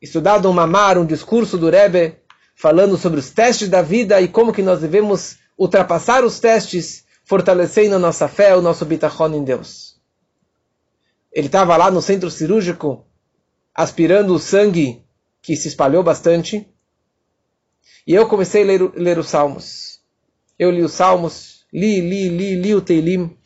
[0.00, 2.16] Estudado um mamar, um discurso do Rebbe,
[2.54, 7.96] falando sobre os testes da vida e como que nós devemos ultrapassar os testes fortalecendo
[7.96, 9.96] a nossa fé, o nosso bitachon em Deus.
[11.32, 13.04] Ele estava lá no centro cirúrgico,
[13.74, 15.02] aspirando o sangue
[15.42, 16.68] que se espalhou bastante.
[18.06, 20.00] E eu comecei a ler, ler os salmos.
[20.58, 23.36] Eu li os salmos, li, li, li, li o Teilim.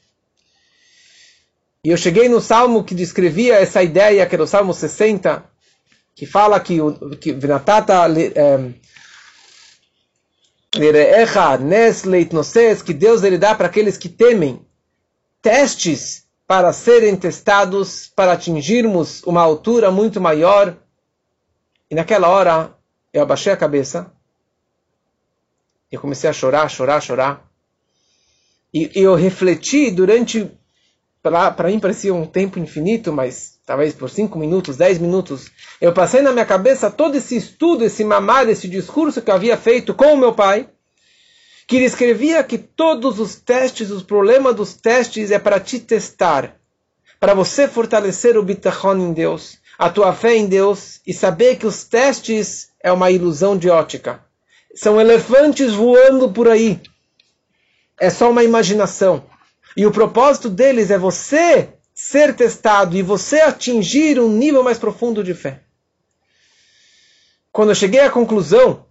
[1.83, 5.45] E eu cheguei no salmo que descrevia essa ideia, que era o salmo 60,
[6.15, 6.79] que fala que,
[7.21, 7.95] que Vinatata
[8.35, 8.75] eh,
[12.83, 14.67] que Deus ele dá para aqueles que temem
[15.41, 20.77] testes para serem testados, para atingirmos uma altura muito maior.
[21.91, 22.75] E naquela hora,
[23.13, 24.13] eu abaixei a cabeça.
[25.91, 27.51] Eu comecei a chorar, chorar, chorar.
[28.73, 30.51] E, e eu refleti durante,
[31.23, 35.51] para mim parecia um tempo infinito, mas talvez por 5 minutos, 10 minutos.
[35.79, 39.59] Eu passei na minha cabeça todo esse estudo, esse mamar, esse discurso que eu havia
[39.59, 40.71] feito com o meu pai
[41.67, 46.57] que ele escrevia que todos os testes, os problemas dos testes é para te testar,
[47.21, 51.67] para você fortalecer o bitachon em Deus, a tua fé em Deus e saber que
[51.67, 54.25] os testes é uma ilusão de ótica.
[54.75, 56.81] São elefantes voando por aí.
[58.01, 59.25] É só uma imaginação.
[59.77, 61.69] E o propósito deles é você
[62.01, 65.63] ser testado e você atingir um nível mais profundo de fé.
[67.51, 68.87] Quando eu cheguei à conclusão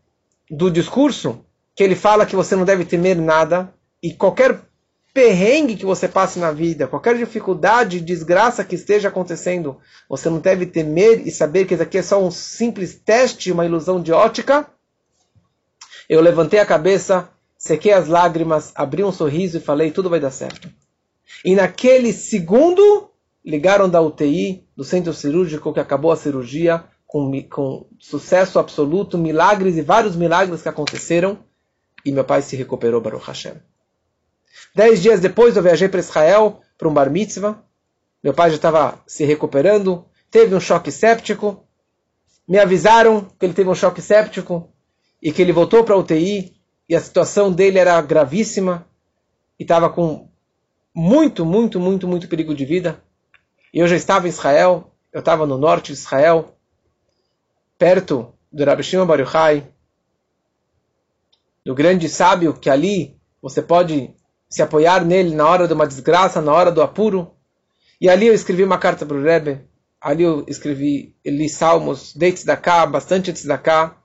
[0.52, 1.40] do discurso,
[1.74, 4.60] que ele fala que você não deve temer nada e qualquer
[5.14, 10.66] perrengue que você passe na vida, qualquer dificuldade, desgraça que esteja acontecendo, você não deve
[10.66, 14.68] temer e saber que isso aqui é só um simples teste, uma ilusão de ótica.
[16.10, 20.32] Eu levantei a cabeça, sequei as lágrimas, abri um sorriso e falei: tudo vai dar
[20.32, 20.70] certo.
[21.44, 23.10] E naquele segundo,
[23.44, 29.78] ligaram da UTI, do centro cirúrgico que acabou a cirurgia, com, com sucesso absoluto, milagres
[29.78, 31.40] e vários milagres que aconteceram
[32.08, 33.56] e meu pai se recuperou, Baruch Hashem.
[34.74, 37.62] Dez dias depois eu viajei para Israel, para um bar mitzvah.
[38.24, 41.66] Meu pai já estava se recuperando, teve um choque séptico.
[42.48, 44.70] Me avisaram que ele teve um choque séptico
[45.22, 46.56] e que ele voltou para a UTI
[46.88, 48.88] e a situação dele era gravíssima
[49.60, 50.30] e estava com
[51.00, 53.00] muito, muito, muito, muito perigo de vida.
[53.72, 56.58] E eu já estava em Israel, eu estava no norte de Israel,
[57.78, 59.68] perto do Rabbi Shimon Bar Yochai,
[61.64, 64.10] do grande sábio que ali você pode
[64.50, 67.32] se apoiar nele na hora de uma desgraça, na hora do apuro.
[68.02, 69.62] E ali eu escrevi uma carta para o Rebbe,
[70.02, 73.96] ali eu escrevi, li salmos, deites da cá, bastante antes da cá,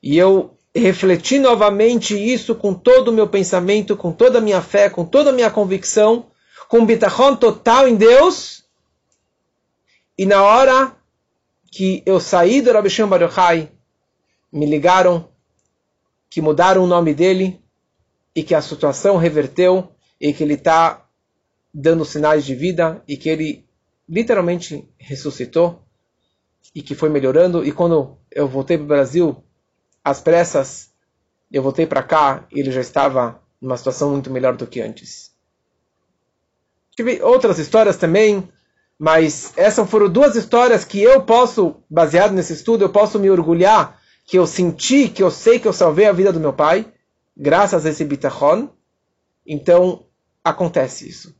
[0.00, 4.88] e eu refleti novamente isso com todo o meu pensamento, com toda a minha fé,
[4.88, 6.26] com toda a minha convicção,
[6.68, 8.64] com bitachon total em Deus.
[10.18, 10.96] E na hora
[11.70, 13.70] que eu saí do Rabbi Shimon Bar Yochai,
[14.52, 15.28] me ligaram
[16.30, 17.62] que mudaram o nome dele
[18.34, 21.06] e que a situação reverteu e que ele está
[21.72, 23.66] dando sinais de vida e que ele
[24.08, 25.82] literalmente ressuscitou
[26.74, 27.64] e que foi melhorando.
[27.64, 29.44] E quando eu voltei para o Brasil,
[30.02, 30.90] às pressas,
[31.50, 35.35] eu voltei para cá e ele já estava numa situação muito melhor do que antes.
[36.96, 38.48] Tive outras histórias também,
[38.98, 44.00] mas essas foram duas histórias que eu posso, baseado nesse estudo, eu posso me orgulhar
[44.24, 46.90] que eu senti, que eu sei que eu salvei a vida do meu pai,
[47.36, 48.70] graças a esse bitachon,
[49.46, 50.06] então
[50.42, 51.36] acontece isso.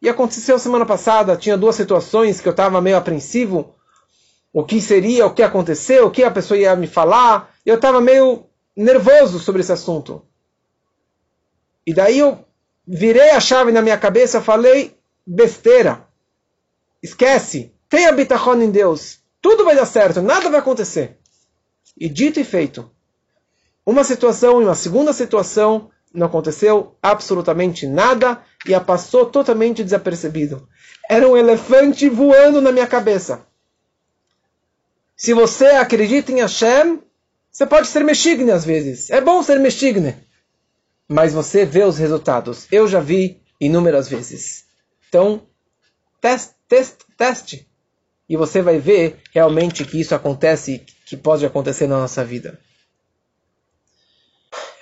[0.00, 3.74] E aconteceu semana passada, tinha duas situações que eu estava meio apreensivo,
[4.52, 8.00] o que seria, o que aconteceu, o que a pessoa ia me falar, eu estava
[8.00, 8.46] meio
[8.76, 10.22] nervoso sobre esse assunto.
[11.84, 12.45] E daí eu
[12.86, 14.96] virei a chave na minha cabeça, falei
[15.26, 16.06] besteira.
[17.02, 21.18] Esquece, tenha bitachon em Deus, tudo vai dar certo, nada vai acontecer.
[21.98, 22.90] E dito e feito.
[23.84, 30.68] Uma situação e uma segunda situação não aconteceu absolutamente nada e a passou totalmente desapercebido.
[31.08, 33.46] Era um elefante voando na minha cabeça.
[35.16, 37.00] Se você acredita em Hashem,
[37.50, 39.10] você pode ser mexigne às vezes.
[39.10, 40.14] É bom ser mexigne.
[41.08, 42.66] Mas você vê os resultados.
[42.70, 44.64] Eu já vi inúmeras vezes.
[45.08, 45.42] Então,
[46.20, 47.68] teste, teste, teste.
[48.28, 52.58] E você vai ver realmente que isso acontece que pode acontecer na nossa vida.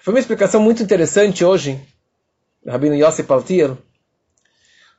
[0.02, 1.80] Foi uma explicação muito interessante hoje,
[2.66, 3.76] Rabino Yossi Paltir,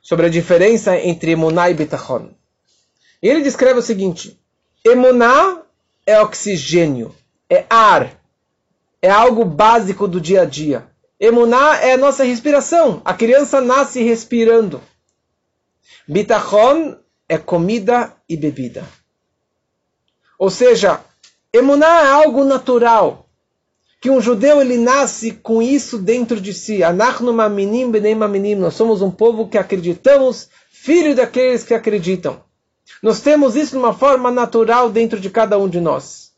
[0.02, 2.30] sobre a diferença entre Emuná e Bitachon.
[3.20, 4.40] Ele descreve o seguinte:
[4.84, 5.62] Emuná
[6.04, 7.14] é oxigênio,
[7.50, 8.20] é ar,
[9.02, 10.88] é algo básico do dia a dia.
[11.18, 13.00] Emuná é a nossa respiração.
[13.04, 14.82] A criança nasce respirando.
[16.06, 16.96] Bitachon
[17.28, 18.86] é comida e bebida.
[20.38, 21.00] Ou seja,
[21.52, 23.28] Emuná é algo natural.
[24.00, 26.80] Que um judeu ele nasce com isso dentro de si.
[28.58, 32.44] Nós somos um povo que acreditamos, filho daqueles que acreditam.
[33.02, 36.32] Nós temos isso de uma forma natural dentro de cada um de nós.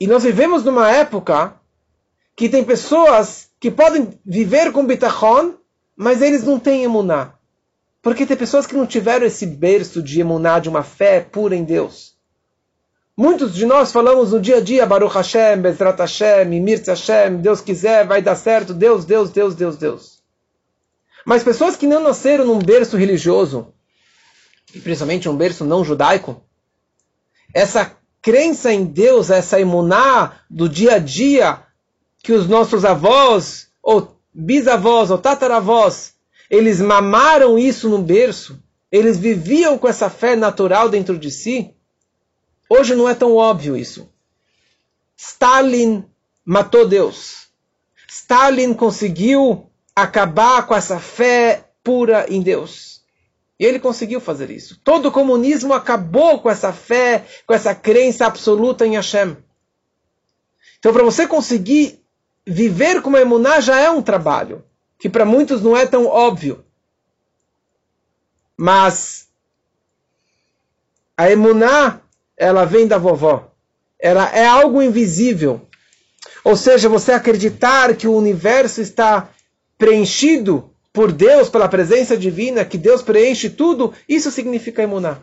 [0.00, 1.54] E nós vivemos numa época
[2.42, 5.54] que tem pessoas que podem viver com bitachon,
[5.94, 7.34] mas eles não têm emuná.
[8.02, 11.62] Porque tem pessoas que não tiveram esse berço de emuná, de uma fé pura em
[11.62, 12.16] Deus.
[13.16, 17.60] Muitos de nós falamos no dia a dia, Baruch Hashem, Bezrat Hashem, Mirtz Hashem, Deus
[17.60, 20.18] quiser, vai dar certo, Deus, Deus, Deus, Deus, Deus.
[21.24, 23.72] Mas pessoas que não nasceram num berço religioso,
[24.74, 26.42] e principalmente um berço não judaico,
[27.54, 31.62] essa crença em Deus, essa imuná do dia a dia
[32.22, 36.14] que os nossos avós, ou bisavós, ou tataravós,
[36.48, 41.74] eles mamaram isso no berço, eles viviam com essa fé natural dentro de si.
[42.68, 44.08] Hoje não é tão óbvio isso.
[45.16, 46.04] Stalin
[46.44, 47.48] matou Deus.
[48.08, 53.02] Stalin conseguiu acabar com essa fé pura em Deus.
[53.58, 54.78] E ele conseguiu fazer isso.
[54.82, 59.36] Todo o comunismo acabou com essa fé, com essa crença absoluta em Hashem.
[60.78, 62.01] Então, para você conseguir
[62.46, 64.64] viver com uma emuná já é um trabalho,
[64.98, 66.64] que para muitos não é tão óbvio.
[68.56, 69.28] Mas
[71.16, 72.00] a emuná,
[72.36, 73.50] ela vem da vovó.
[73.98, 75.68] Ela é algo invisível.
[76.44, 79.28] Ou seja, você acreditar que o universo está
[79.78, 85.18] preenchido por Deus, pela presença divina, que Deus preenche tudo, isso significa emuná.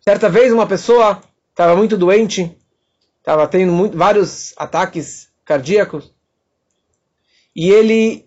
[0.00, 2.56] Certa vez uma pessoa estava muito doente,
[3.28, 6.14] estava tendo muito, vários ataques cardíacos,
[7.54, 8.26] e ele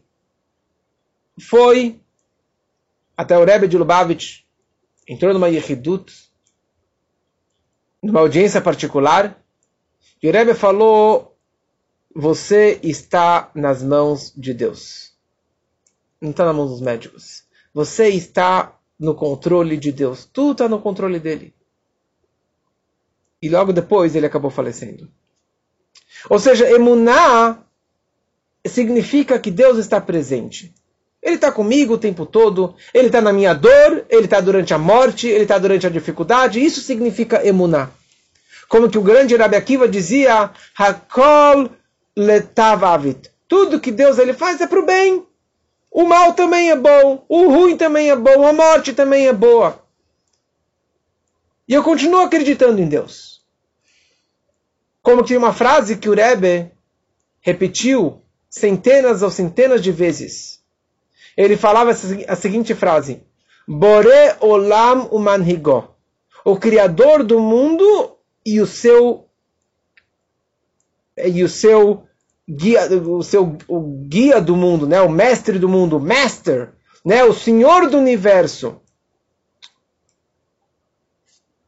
[1.40, 2.00] foi
[3.18, 4.42] até o Rebbe de Lubavitch,
[5.08, 6.32] entrou numa yechidut,
[8.02, 9.44] numa audiência particular,
[10.22, 11.36] e o Rebbe falou,
[12.16, 15.18] você está nas mãos de Deus.
[16.22, 17.44] Não está nas mãos dos médicos.
[17.74, 20.26] Você está no controle de Deus.
[20.26, 21.56] Tudo está no controle dele.
[23.42, 25.10] E logo depois ele acabou falecendo.
[26.30, 27.58] Ou seja, emuná
[28.66, 30.74] significa que Deus está presente.
[31.22, 34.78] Ele está comigo o tempo todo, ele está na minha dor, ele está durante a
[34.78, 36.64] morte, ele está durante a dificuldade.
[36.64, 37.90] Isso significa emuná.
[38.68, 41.70] Como que o grande Rabi Akiva dizia, Hakol
[42.16, 43.30] letavavit.
[43.48, 45.26] Tudo que Deus ele faz é para o bem.
[45.92, 49.84] O mal também é bom, o ruim também é bom, a morte também é boa.
[51.68, 53.31] E eu continuo acreditando em Deus.
[55.02, 56.72] Como que uma frase que o Rebbe
[57.40, 60.62] repetiu centenas ou centenas de vezes
[61.36, 63.24] ele falava a seguinte frase:
[63.68, 65.96] Bore olam umanhigo.
[66.44, 69.28] O criador do mundo e o seu
[71.18, 72.06] e o seu
[72.50, 75.02] guia, o seu o guia do mundo, né?
[75.02, 76.74] O mestre do mundo, master,
[77.06, 77.24] né?
[77.24, 78.82] O senhor do universo.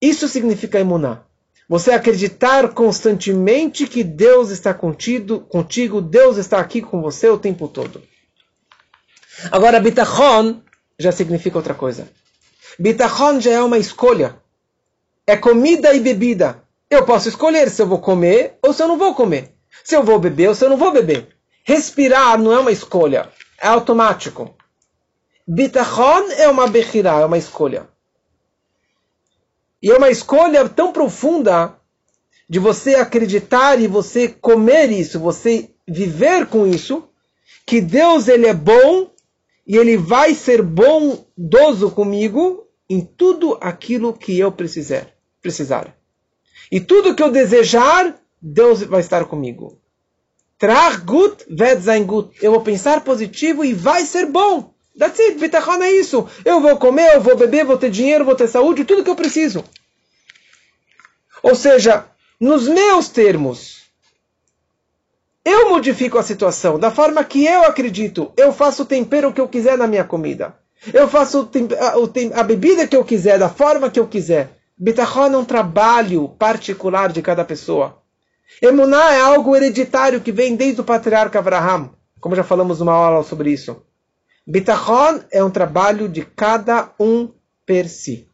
[0.02, 1.26] Isso significa imunar.
[1.68, 7.68] Você acreditar constantemente que Deus está contigo, contigo, Deus está aqui com você o tempo
[7.68, 8.02] todo.
[9.52, 10.62] Agora, bitachon
[11.00, 12.08] já significa outra coisa.
[12.78, 14.38] Bitachon já é uma escolha.
[15.26, 16.62] É comida e bebida.
[16.90, 19.54] Eu posso escolher se eu vou comer ou se eu não vou comer.
[19.84, 21.30] Se eu vou beber ou se eu não vou beber.
[21.64, 23.30] Respirar não é uma escolha.
[23.60, 24.54] É automático.
[25.48, 27.88] Bitachon é uma bechirá, é uma escolha.
[29.84, 31.76] E é uma escolha tão profunda
[32.50, 37.10] de você acreditar e você comer isso, você viver com isso,
[37.66, 39.12] que Deus ele é bom
[39.68, 45.08] e ele vai ser bondoso comigo em tudo aquilo que eu precisar.
[45.42, 45.94] precisar.
[46.72, 49.78] E tudo que eu desejar, Deus vai estar comigo.
[50.58, 51.46] Trag gut,
[52.06, 52.38] gut.
[52.42, 54.73] Eu vou pensar positivo e vai ser bom.
[54.98, 56.28] That's it, bitachon é isso.
[56.46, 59.16] Eu vou comer, eu vou beber, vou ter dinheiro, vou ter saúde, tudo que eu
[59.16, 59.64] preciso.
[61.42, 62.06] Ou seja,
[62.40, 63.84] nos meus termos,
[65.44, 68.32] eu modifico a situação da forma que eu acredito.
[68.38, 70.56] Eu faço o tempero que eu quiser na minha comida.
[70.94, 71.50] Eu faço
[72.34, 74.52] a, bebida que eu quiser, da forma que eu quiser.
[74.78, 77.98] Bitachon é um trabalho particular de cada pessoa.
[78.62, 81.90] Emuná é algo hereditário que vem desde o patriarca Abraham,
[82.20, 83.82] como já falamos numa aula sobre isso.
[84.46, 87.32] Bitachon é um trabalho de cada um
[87.66, 88.28] per si.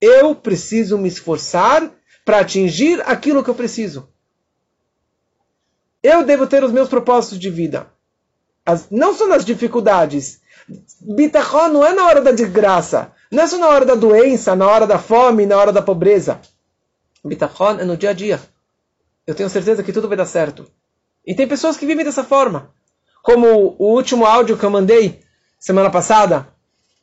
[0.00, 1.90] Eu preciso me esforçar
[2.24, 4.08] para atingir aquilo que eu preciso.
[6.02, 7.90] Eu devo ter os meus propósitos de vida.
[8.64, 10.40] As, não só nas dificuldades.
[11.00, 13.12] Bitachon não é na hora da desgraça.
[13.30, 16.40] Não é só na hora da doença, na hora da fome, na hora da pobreza.
[17.24, 18.40] Bitachon é no dia a dia.
[19.26, 20.70] Eu tenho certeza que tudo vai dar certo.
[21.26, 22.70] E tem pessoas que vivem dessa forma.
[23.22, 25.26] Como o último áudio que eu mandei
[25.58, 26.48] semana passada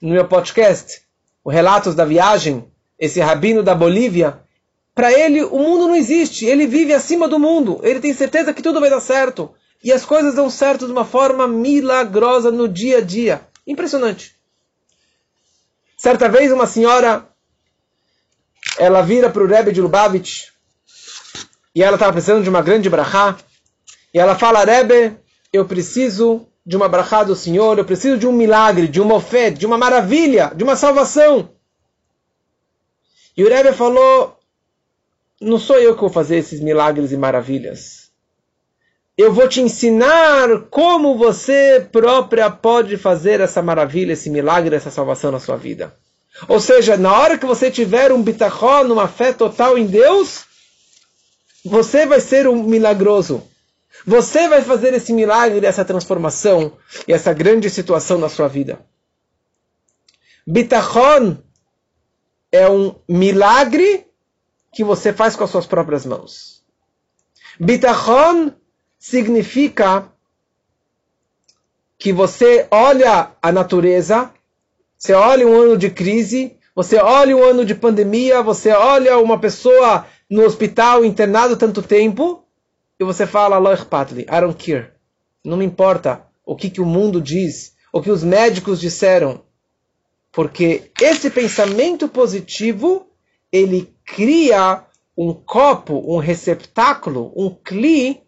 [0.02, 1.02] no meu podcast,
[1.44, 4.40] o Relatos da Viagem, esse rabino da Bolívia,
[4.94, 6.46] para ele, o mundo não existe.
[6.46, 7.82] Ele vive acima do mundo.
[7.84, 9.54] Ele tem certeza que tudo vai dar certo.
[9.84, 13.42] E as coisas dão certo de uma forma milagrosa no dia a dia.
[13.68, 14.34] Impressionante.
[15.98, 17.28] Certa vez, uma senhora,
[18.78, 20.50] ela vira para o Rebbe de Lubavitch
[21.74, 23.36] e ela estava precisando de uma grande brachá.
[24.14, 25.18] E ela fala, Rebbe,
[25.52, 29.60] eu preciso de uma brachá do Senhor, eu preciso de um milagre, de uma oferta,
[29.60, 31.50] de uma maravilha, de uma salvação.
[33.38, 34.40] E o Rebbe falou,
[35.40, 38.10] não sou eu que vou fazer esses milagres e maravilhas.
[39.18, 45.32] Eu vou te ensinar como você própria pode fazer essa maravilha, esse milagre, essa salvação
[45.32, 45.96] na sua vida.
[46.48, 50.46] Ou seja, na hora que você tiver um bitachó, uma fé total em Deus,
[51.64, 53.42] você vai ser um milagroso.
[54.06, 56.74] Você vai fazer esse milagre, essa transformação
[57.08, 58.80] e essa grande situação na sua vida.
[60.46, 61.38] Bitachon
[62.52, 64.06] é um milagre
[64.72, 66.64] que você faz com as suas próprias mãos.
[67.60, 68.52] Bitachon
[69.00, 70.12] significa
[71.98, 74.32] que você olha a natureza,
[74.96, 79.40] você olha um ano de crise, você olha um ano de pandemia, você olha uma
[79.40, 82.45] pessoa no hospital internado tanto tempo,
[83.00, 84.92] e você fala, I don't care.
[85.44, 89.44] Não me importa o que, que o mundo diz, o que os médicos disseram.
[90.32, 93.08] Porque esse pensamento positivo,
[93.52, 94.84] ele cria
[95.18, 98.22] um copo, um receptáculo, um cli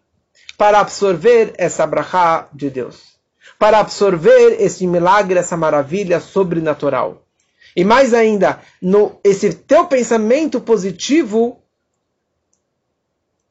[0.56, 3.18] para absorver essa brachá de Deus.
[3.58, 7.22] Para absorver esse milagre, essa maravilha sobrenatural.
[7.76, 11.62] E mais ainda, no, esse teu pensamento positivo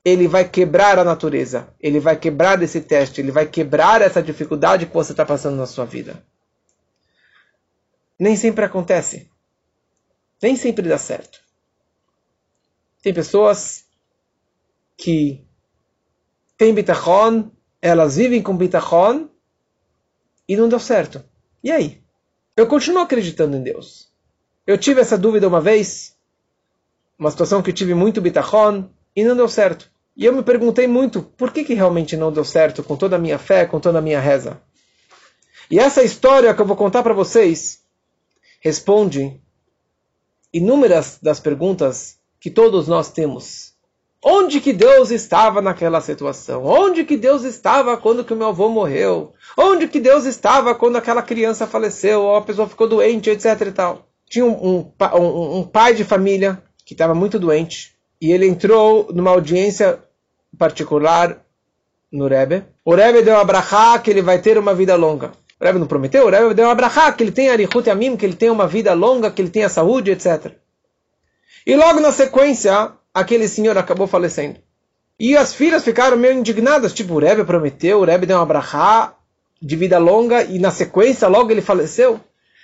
[0.08, 4.86] ele vai quebrar a natureza, ele vai quebrar esse teste, ele vai quebrar essa dificuldade
[4.86, 6.26] que você está passando na sua vida.
[8.18, 9.30] Nem sempre acontece.
[10.42, 11.42] Nem sempre dá certo.
[13.02, 13.84] Tem pessoas
[14.96, 15.46] que
[16.58, 17.52] têm bitachon,
[17.82, 19.28] elas vivem com bitachon
[20.48, 21.22] e não deu certo.
[21.62, 22.02] E aí?
[22.56, 24.10] Eu continuo acreditando em Deus.
[24.66, 26.16] Eu tive essa dúvida uma vez,
[27.20, 29.97] uma situação que eu tive muito bitachon e não deu certo.
[30.18, 33.20] E eu me perguntei muito, por que, que realmente não deu certo com toda a
[33.20, 34.60] minha fé, com toda a minha reza?
[35.70, 37.82] E essa história que eu vou contar para vocês
[38.60, 39.40] responde
[40.52, 43.76] inúmeras das perguntas que todos nós temos.
[44.24, 46.66] Onde que Deus estava naquela situação?
[46.66, 49.34] Onde que Deus estava quando que o meu avô morreu?
[49.56, 53.72] Onde que Deus estava quando aquela criança faleceu ou a pessoa ficou doente, etc e
[53.72, 54.08] tal?
[54.28, 59.30] Tinha um, um, um, pai de família que estava muito doente e ele entrou numa
[59.30, 60.02] audiência
[60.58, 61.38] particular
[62.12, 62.64] no Rebbe.
[62.84, 65.32] O Rebbe deu uma brachá que ele vai ter uma vida longa.
[65.60, 66.26] O Rebbe não prometeu?
[66.26, 68.94] O Rebbe deu uma brachá que ele tem arichut amim, que ele tem uma vida
[68.94, 70.52] longa, que ele tenha saúde, etc.
[71.66, 74.60] E logo na sequência, aquele senhor acabou falecendo.
[75.20, 79.16] E as filhas ficaram meio indignadas, tipo, o Rebbe prometeu, o Rebbe deu uma brachá
[79.60, 82.20] de vida longa e na sequência logo ele faleceu.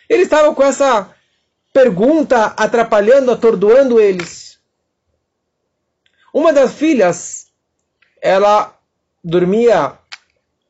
[0.07, 1.09] Eles estavam com essa
[1.73, 4.59] pergunta atrapalhando, atordoando eles.
[6.31, 7.47] Uma das filhas
[8.23, 8.73] ela
[9.21, 9.99] dormia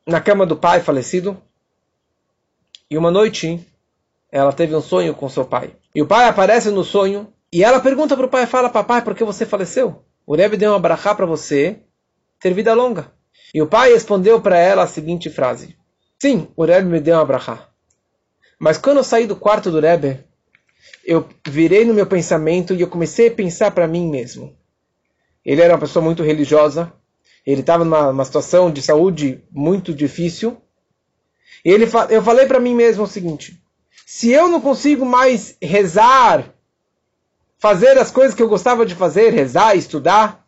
[0.07, 1.39] na cama do pai falecido
[2.89, 3.63] e uma noite
[4.31, 5.75] ela teve um sonho com seu pai.
[5.93, 9.13] E o pai aparece no sonho e ela pergunta para o pai, fala, papai, por
[9.13, 10.03] que você faleceu?
[10.25, 11.79] O Rebbe deu uma brachá para você
[12.39, 13.13] ter vida longa.
[13.53, 15.77] E o pai respondeu para ela a seguinte frase.
[16.19, 17.69] Sim, o Rebbe me deu uma brachá.
[18.57, 20.23] Mas quando eu saí do quarto do Rebbe,
[21.05, 24.57] eu virei no meu pensamento e eu comecei a pensar para mim mesmo.
[25.45, 26.91] Ele era uma pessoa muito religiosa,
[27.45, 30.57] ele estava numa situação de saúde muito difícil.
[31.63, 33.61] E ele, eu falei para mim mesmo o seguinte:
[34.05, 36.53] se eu não consigo mais rezar,
[37.57, 40.47] fazer as coisas que eu gostava de fazer, rezar, estudar,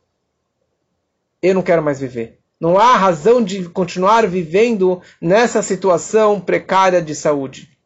[1.41, 2.39] eu não quero mais viver.
[2.60, 7.78] Não há razão de continuar vivendo nessa situação precária de saúde.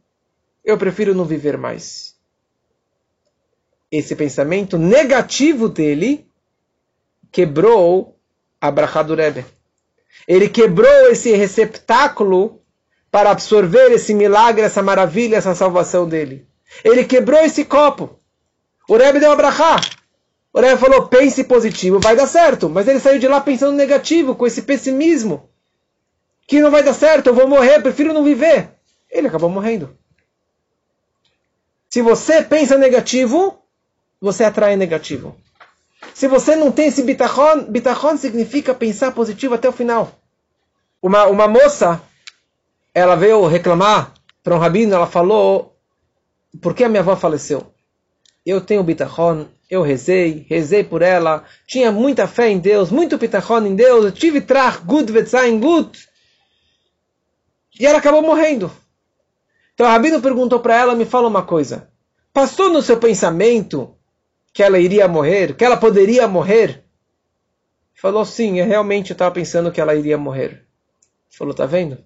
[0.64, 2.16] Eu prefiro não viver mais.
[3.92, 6.28] Esse pensamento negativo dele
[7.32, 8.19] quebrou
[8.62, 8.72] a
[9.04, 9.46] do Rebbe.
[10.28, 12.62] Ele quebrou esse receptáculo
[13.12, 16.48] para absorver esse milagre, essa maravilha, essa salvação dele.
[16.84, 18.20] Ele quebrou esse copo.
[18.88, 19.80] O Rebbe deu a.
[20.54, 22.70] O Rebbe falou, pense positivo, vai dar certo.
[22.70, 25.50] Mas ele saiu de lá pensando negativo, com esse pessimismo.
[26.48, 28.72] Que não vai dar certo, eu vou morrer, prefiro não viver.
[29.10, 29.96] Ele acabou morrendo.
[31.90, 33.60] Se você pensa negativo,
[34.22, 35.36] você atrai negativo.
[36.14, 40.12] Se você não tem esse bitachon, bitachon significa pensar positivo até o final.
[41.02, 42.02] Uma, uma moça,
[42.94, 45.78] ela veio reclamar para um rabino, ela falou,
[46.62, 47.74] por que a minha avó faleceu?
[48.46, 53.66] Eu tenho bitachon, eu rezei, rezei por ela, tinha muita fé em Deus, muito bitachon
[53.66, 56.08] em Deus, eu tive trach gut vetzain gut.
[57.80, 58.72] E ela acabou morrendo.
[59.74, 61.90] Então o rabino perguntou para ela, me fala uma coisa.
[62.34, 63.96] Passou no seu pensamento
[64.60, 66.84] que ela iria morrer, que ela poderia morrer?
[67.94, 70.66] Falou sim, eu realmente estava pensando que ela iria morrer.
[71.30, 71.98] Falou, tá vendo?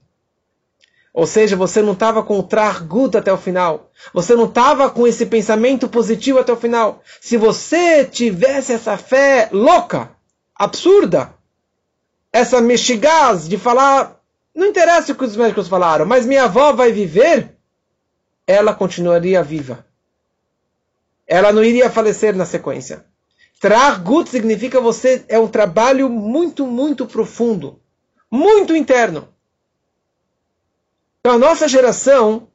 [1.11, 3.89] Ou seja, você não estava com o trargut até o final.
[4.13, 7.01] Você não estava com esse pensamento positivo até o final.
[7.19, 10.11] Se você tivesse essa fé louca,
[10.55, 11.33] absurda,
[12.31, 14.21] essa mexigaz de falar,
[14.53, 17.57] não interessa o que os médicos falaram, mas minha avó vai viver,
[18.45, 19.83] ela continuaria viva.
[21.33, 23.03] Ela não iria falecer na sequência.
[23.59, 27.79] Trargut significa você é um trabalho muito, muito profundo,
[28.29, 29.27] muito interno.
[31.19, 32.49] Então a nossa geração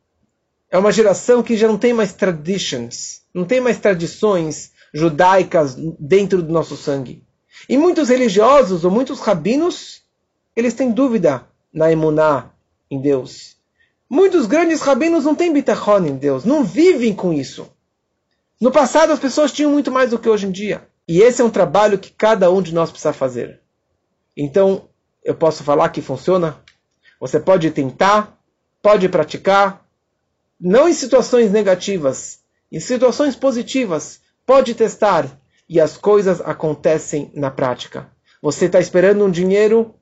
[0.71, 6.41] é uma geração que já não tem mais traditions, não tem mais tradições judaicas dentro
[6.41, 7.25] do nosso sangue.
[7.69, 10.05] E muitos religiosos ou muitos rabinos,
[10.55, 12.53] eles têm dúvida na emuná
[12.89, 13.57] em Deus.
[14.09, 17.69] Muitos grandes rabinos não têm bitachon em Deus, não vivem com isso.
[18.61, 20.89] No passado as pessoas tinham muito mais do que hoje em dia.
[21.07, 23.61] E esse é um trabalho que cada um de nós precisa fazer.
[24.37, 24.89] Então,
[25.25, 26.59] eu posso falar que funciona?
[27.21, 28.39] Você pode tentar,
[28.83, 29.87] pode praticar,
[30.61, 32.41] não em situações negativas,
[32.71, 35.27] em situações positivas, pode testar
[35.69, 38.11] e as coisas acontecem na prática.
[38.43, 39.95] Você está esperando um dinheiro,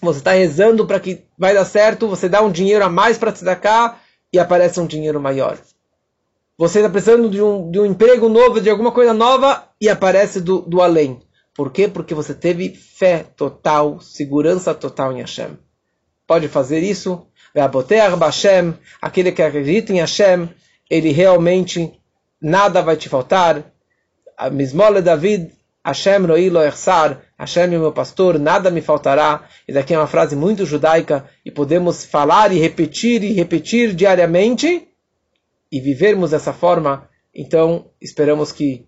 [0.00, 3.32] você está rezando para que vai dar certo, você dá um dinheiro a mais para
[3.32, 4.00] te dar
[4.32, 5.58] e aparece um dinheiro maior.
[6.60, 10.42] Você está precisando de um, de um emprego novo, de alguma coisa nova e aparece
[10.42, 11.18] do, do além.
[11.54, 11.88] Por quê?
[11.88, 15.56] Porque você teve fé total, segurança total em Hashem.
[16.26, 17.26] Pode fazer isso
[18.18, 20.50] Bashem, aquele que acredita em Hashem,
[20.90, 21.98] ele realmente
[22.38, 23.64] nada vai te faltar.
[24.52, 25.52] Mismole David,
[25.82, 29.48] Hashem roi lo echsar, Hashem é meu pastor, nada me faltará.
[29.66, 34.89] Isso aqui é uma frase muito judaica e podemos falar e repetir e repetir diariamente
[35.70, 37.08] e vivermos dessa forma.
[37.34, 38.86] Então, esperamos que,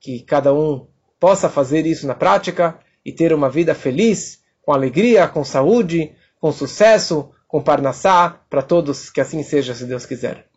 [0.00, 0.86] que cada um
[1.20, 6.52] possa fazer isso na prática e ter uma vida feliz, com alegria, com saúde, com
[6.52, 10.51] sucesso, com Parnassá, para todos, que assim seja, se Deus quiser.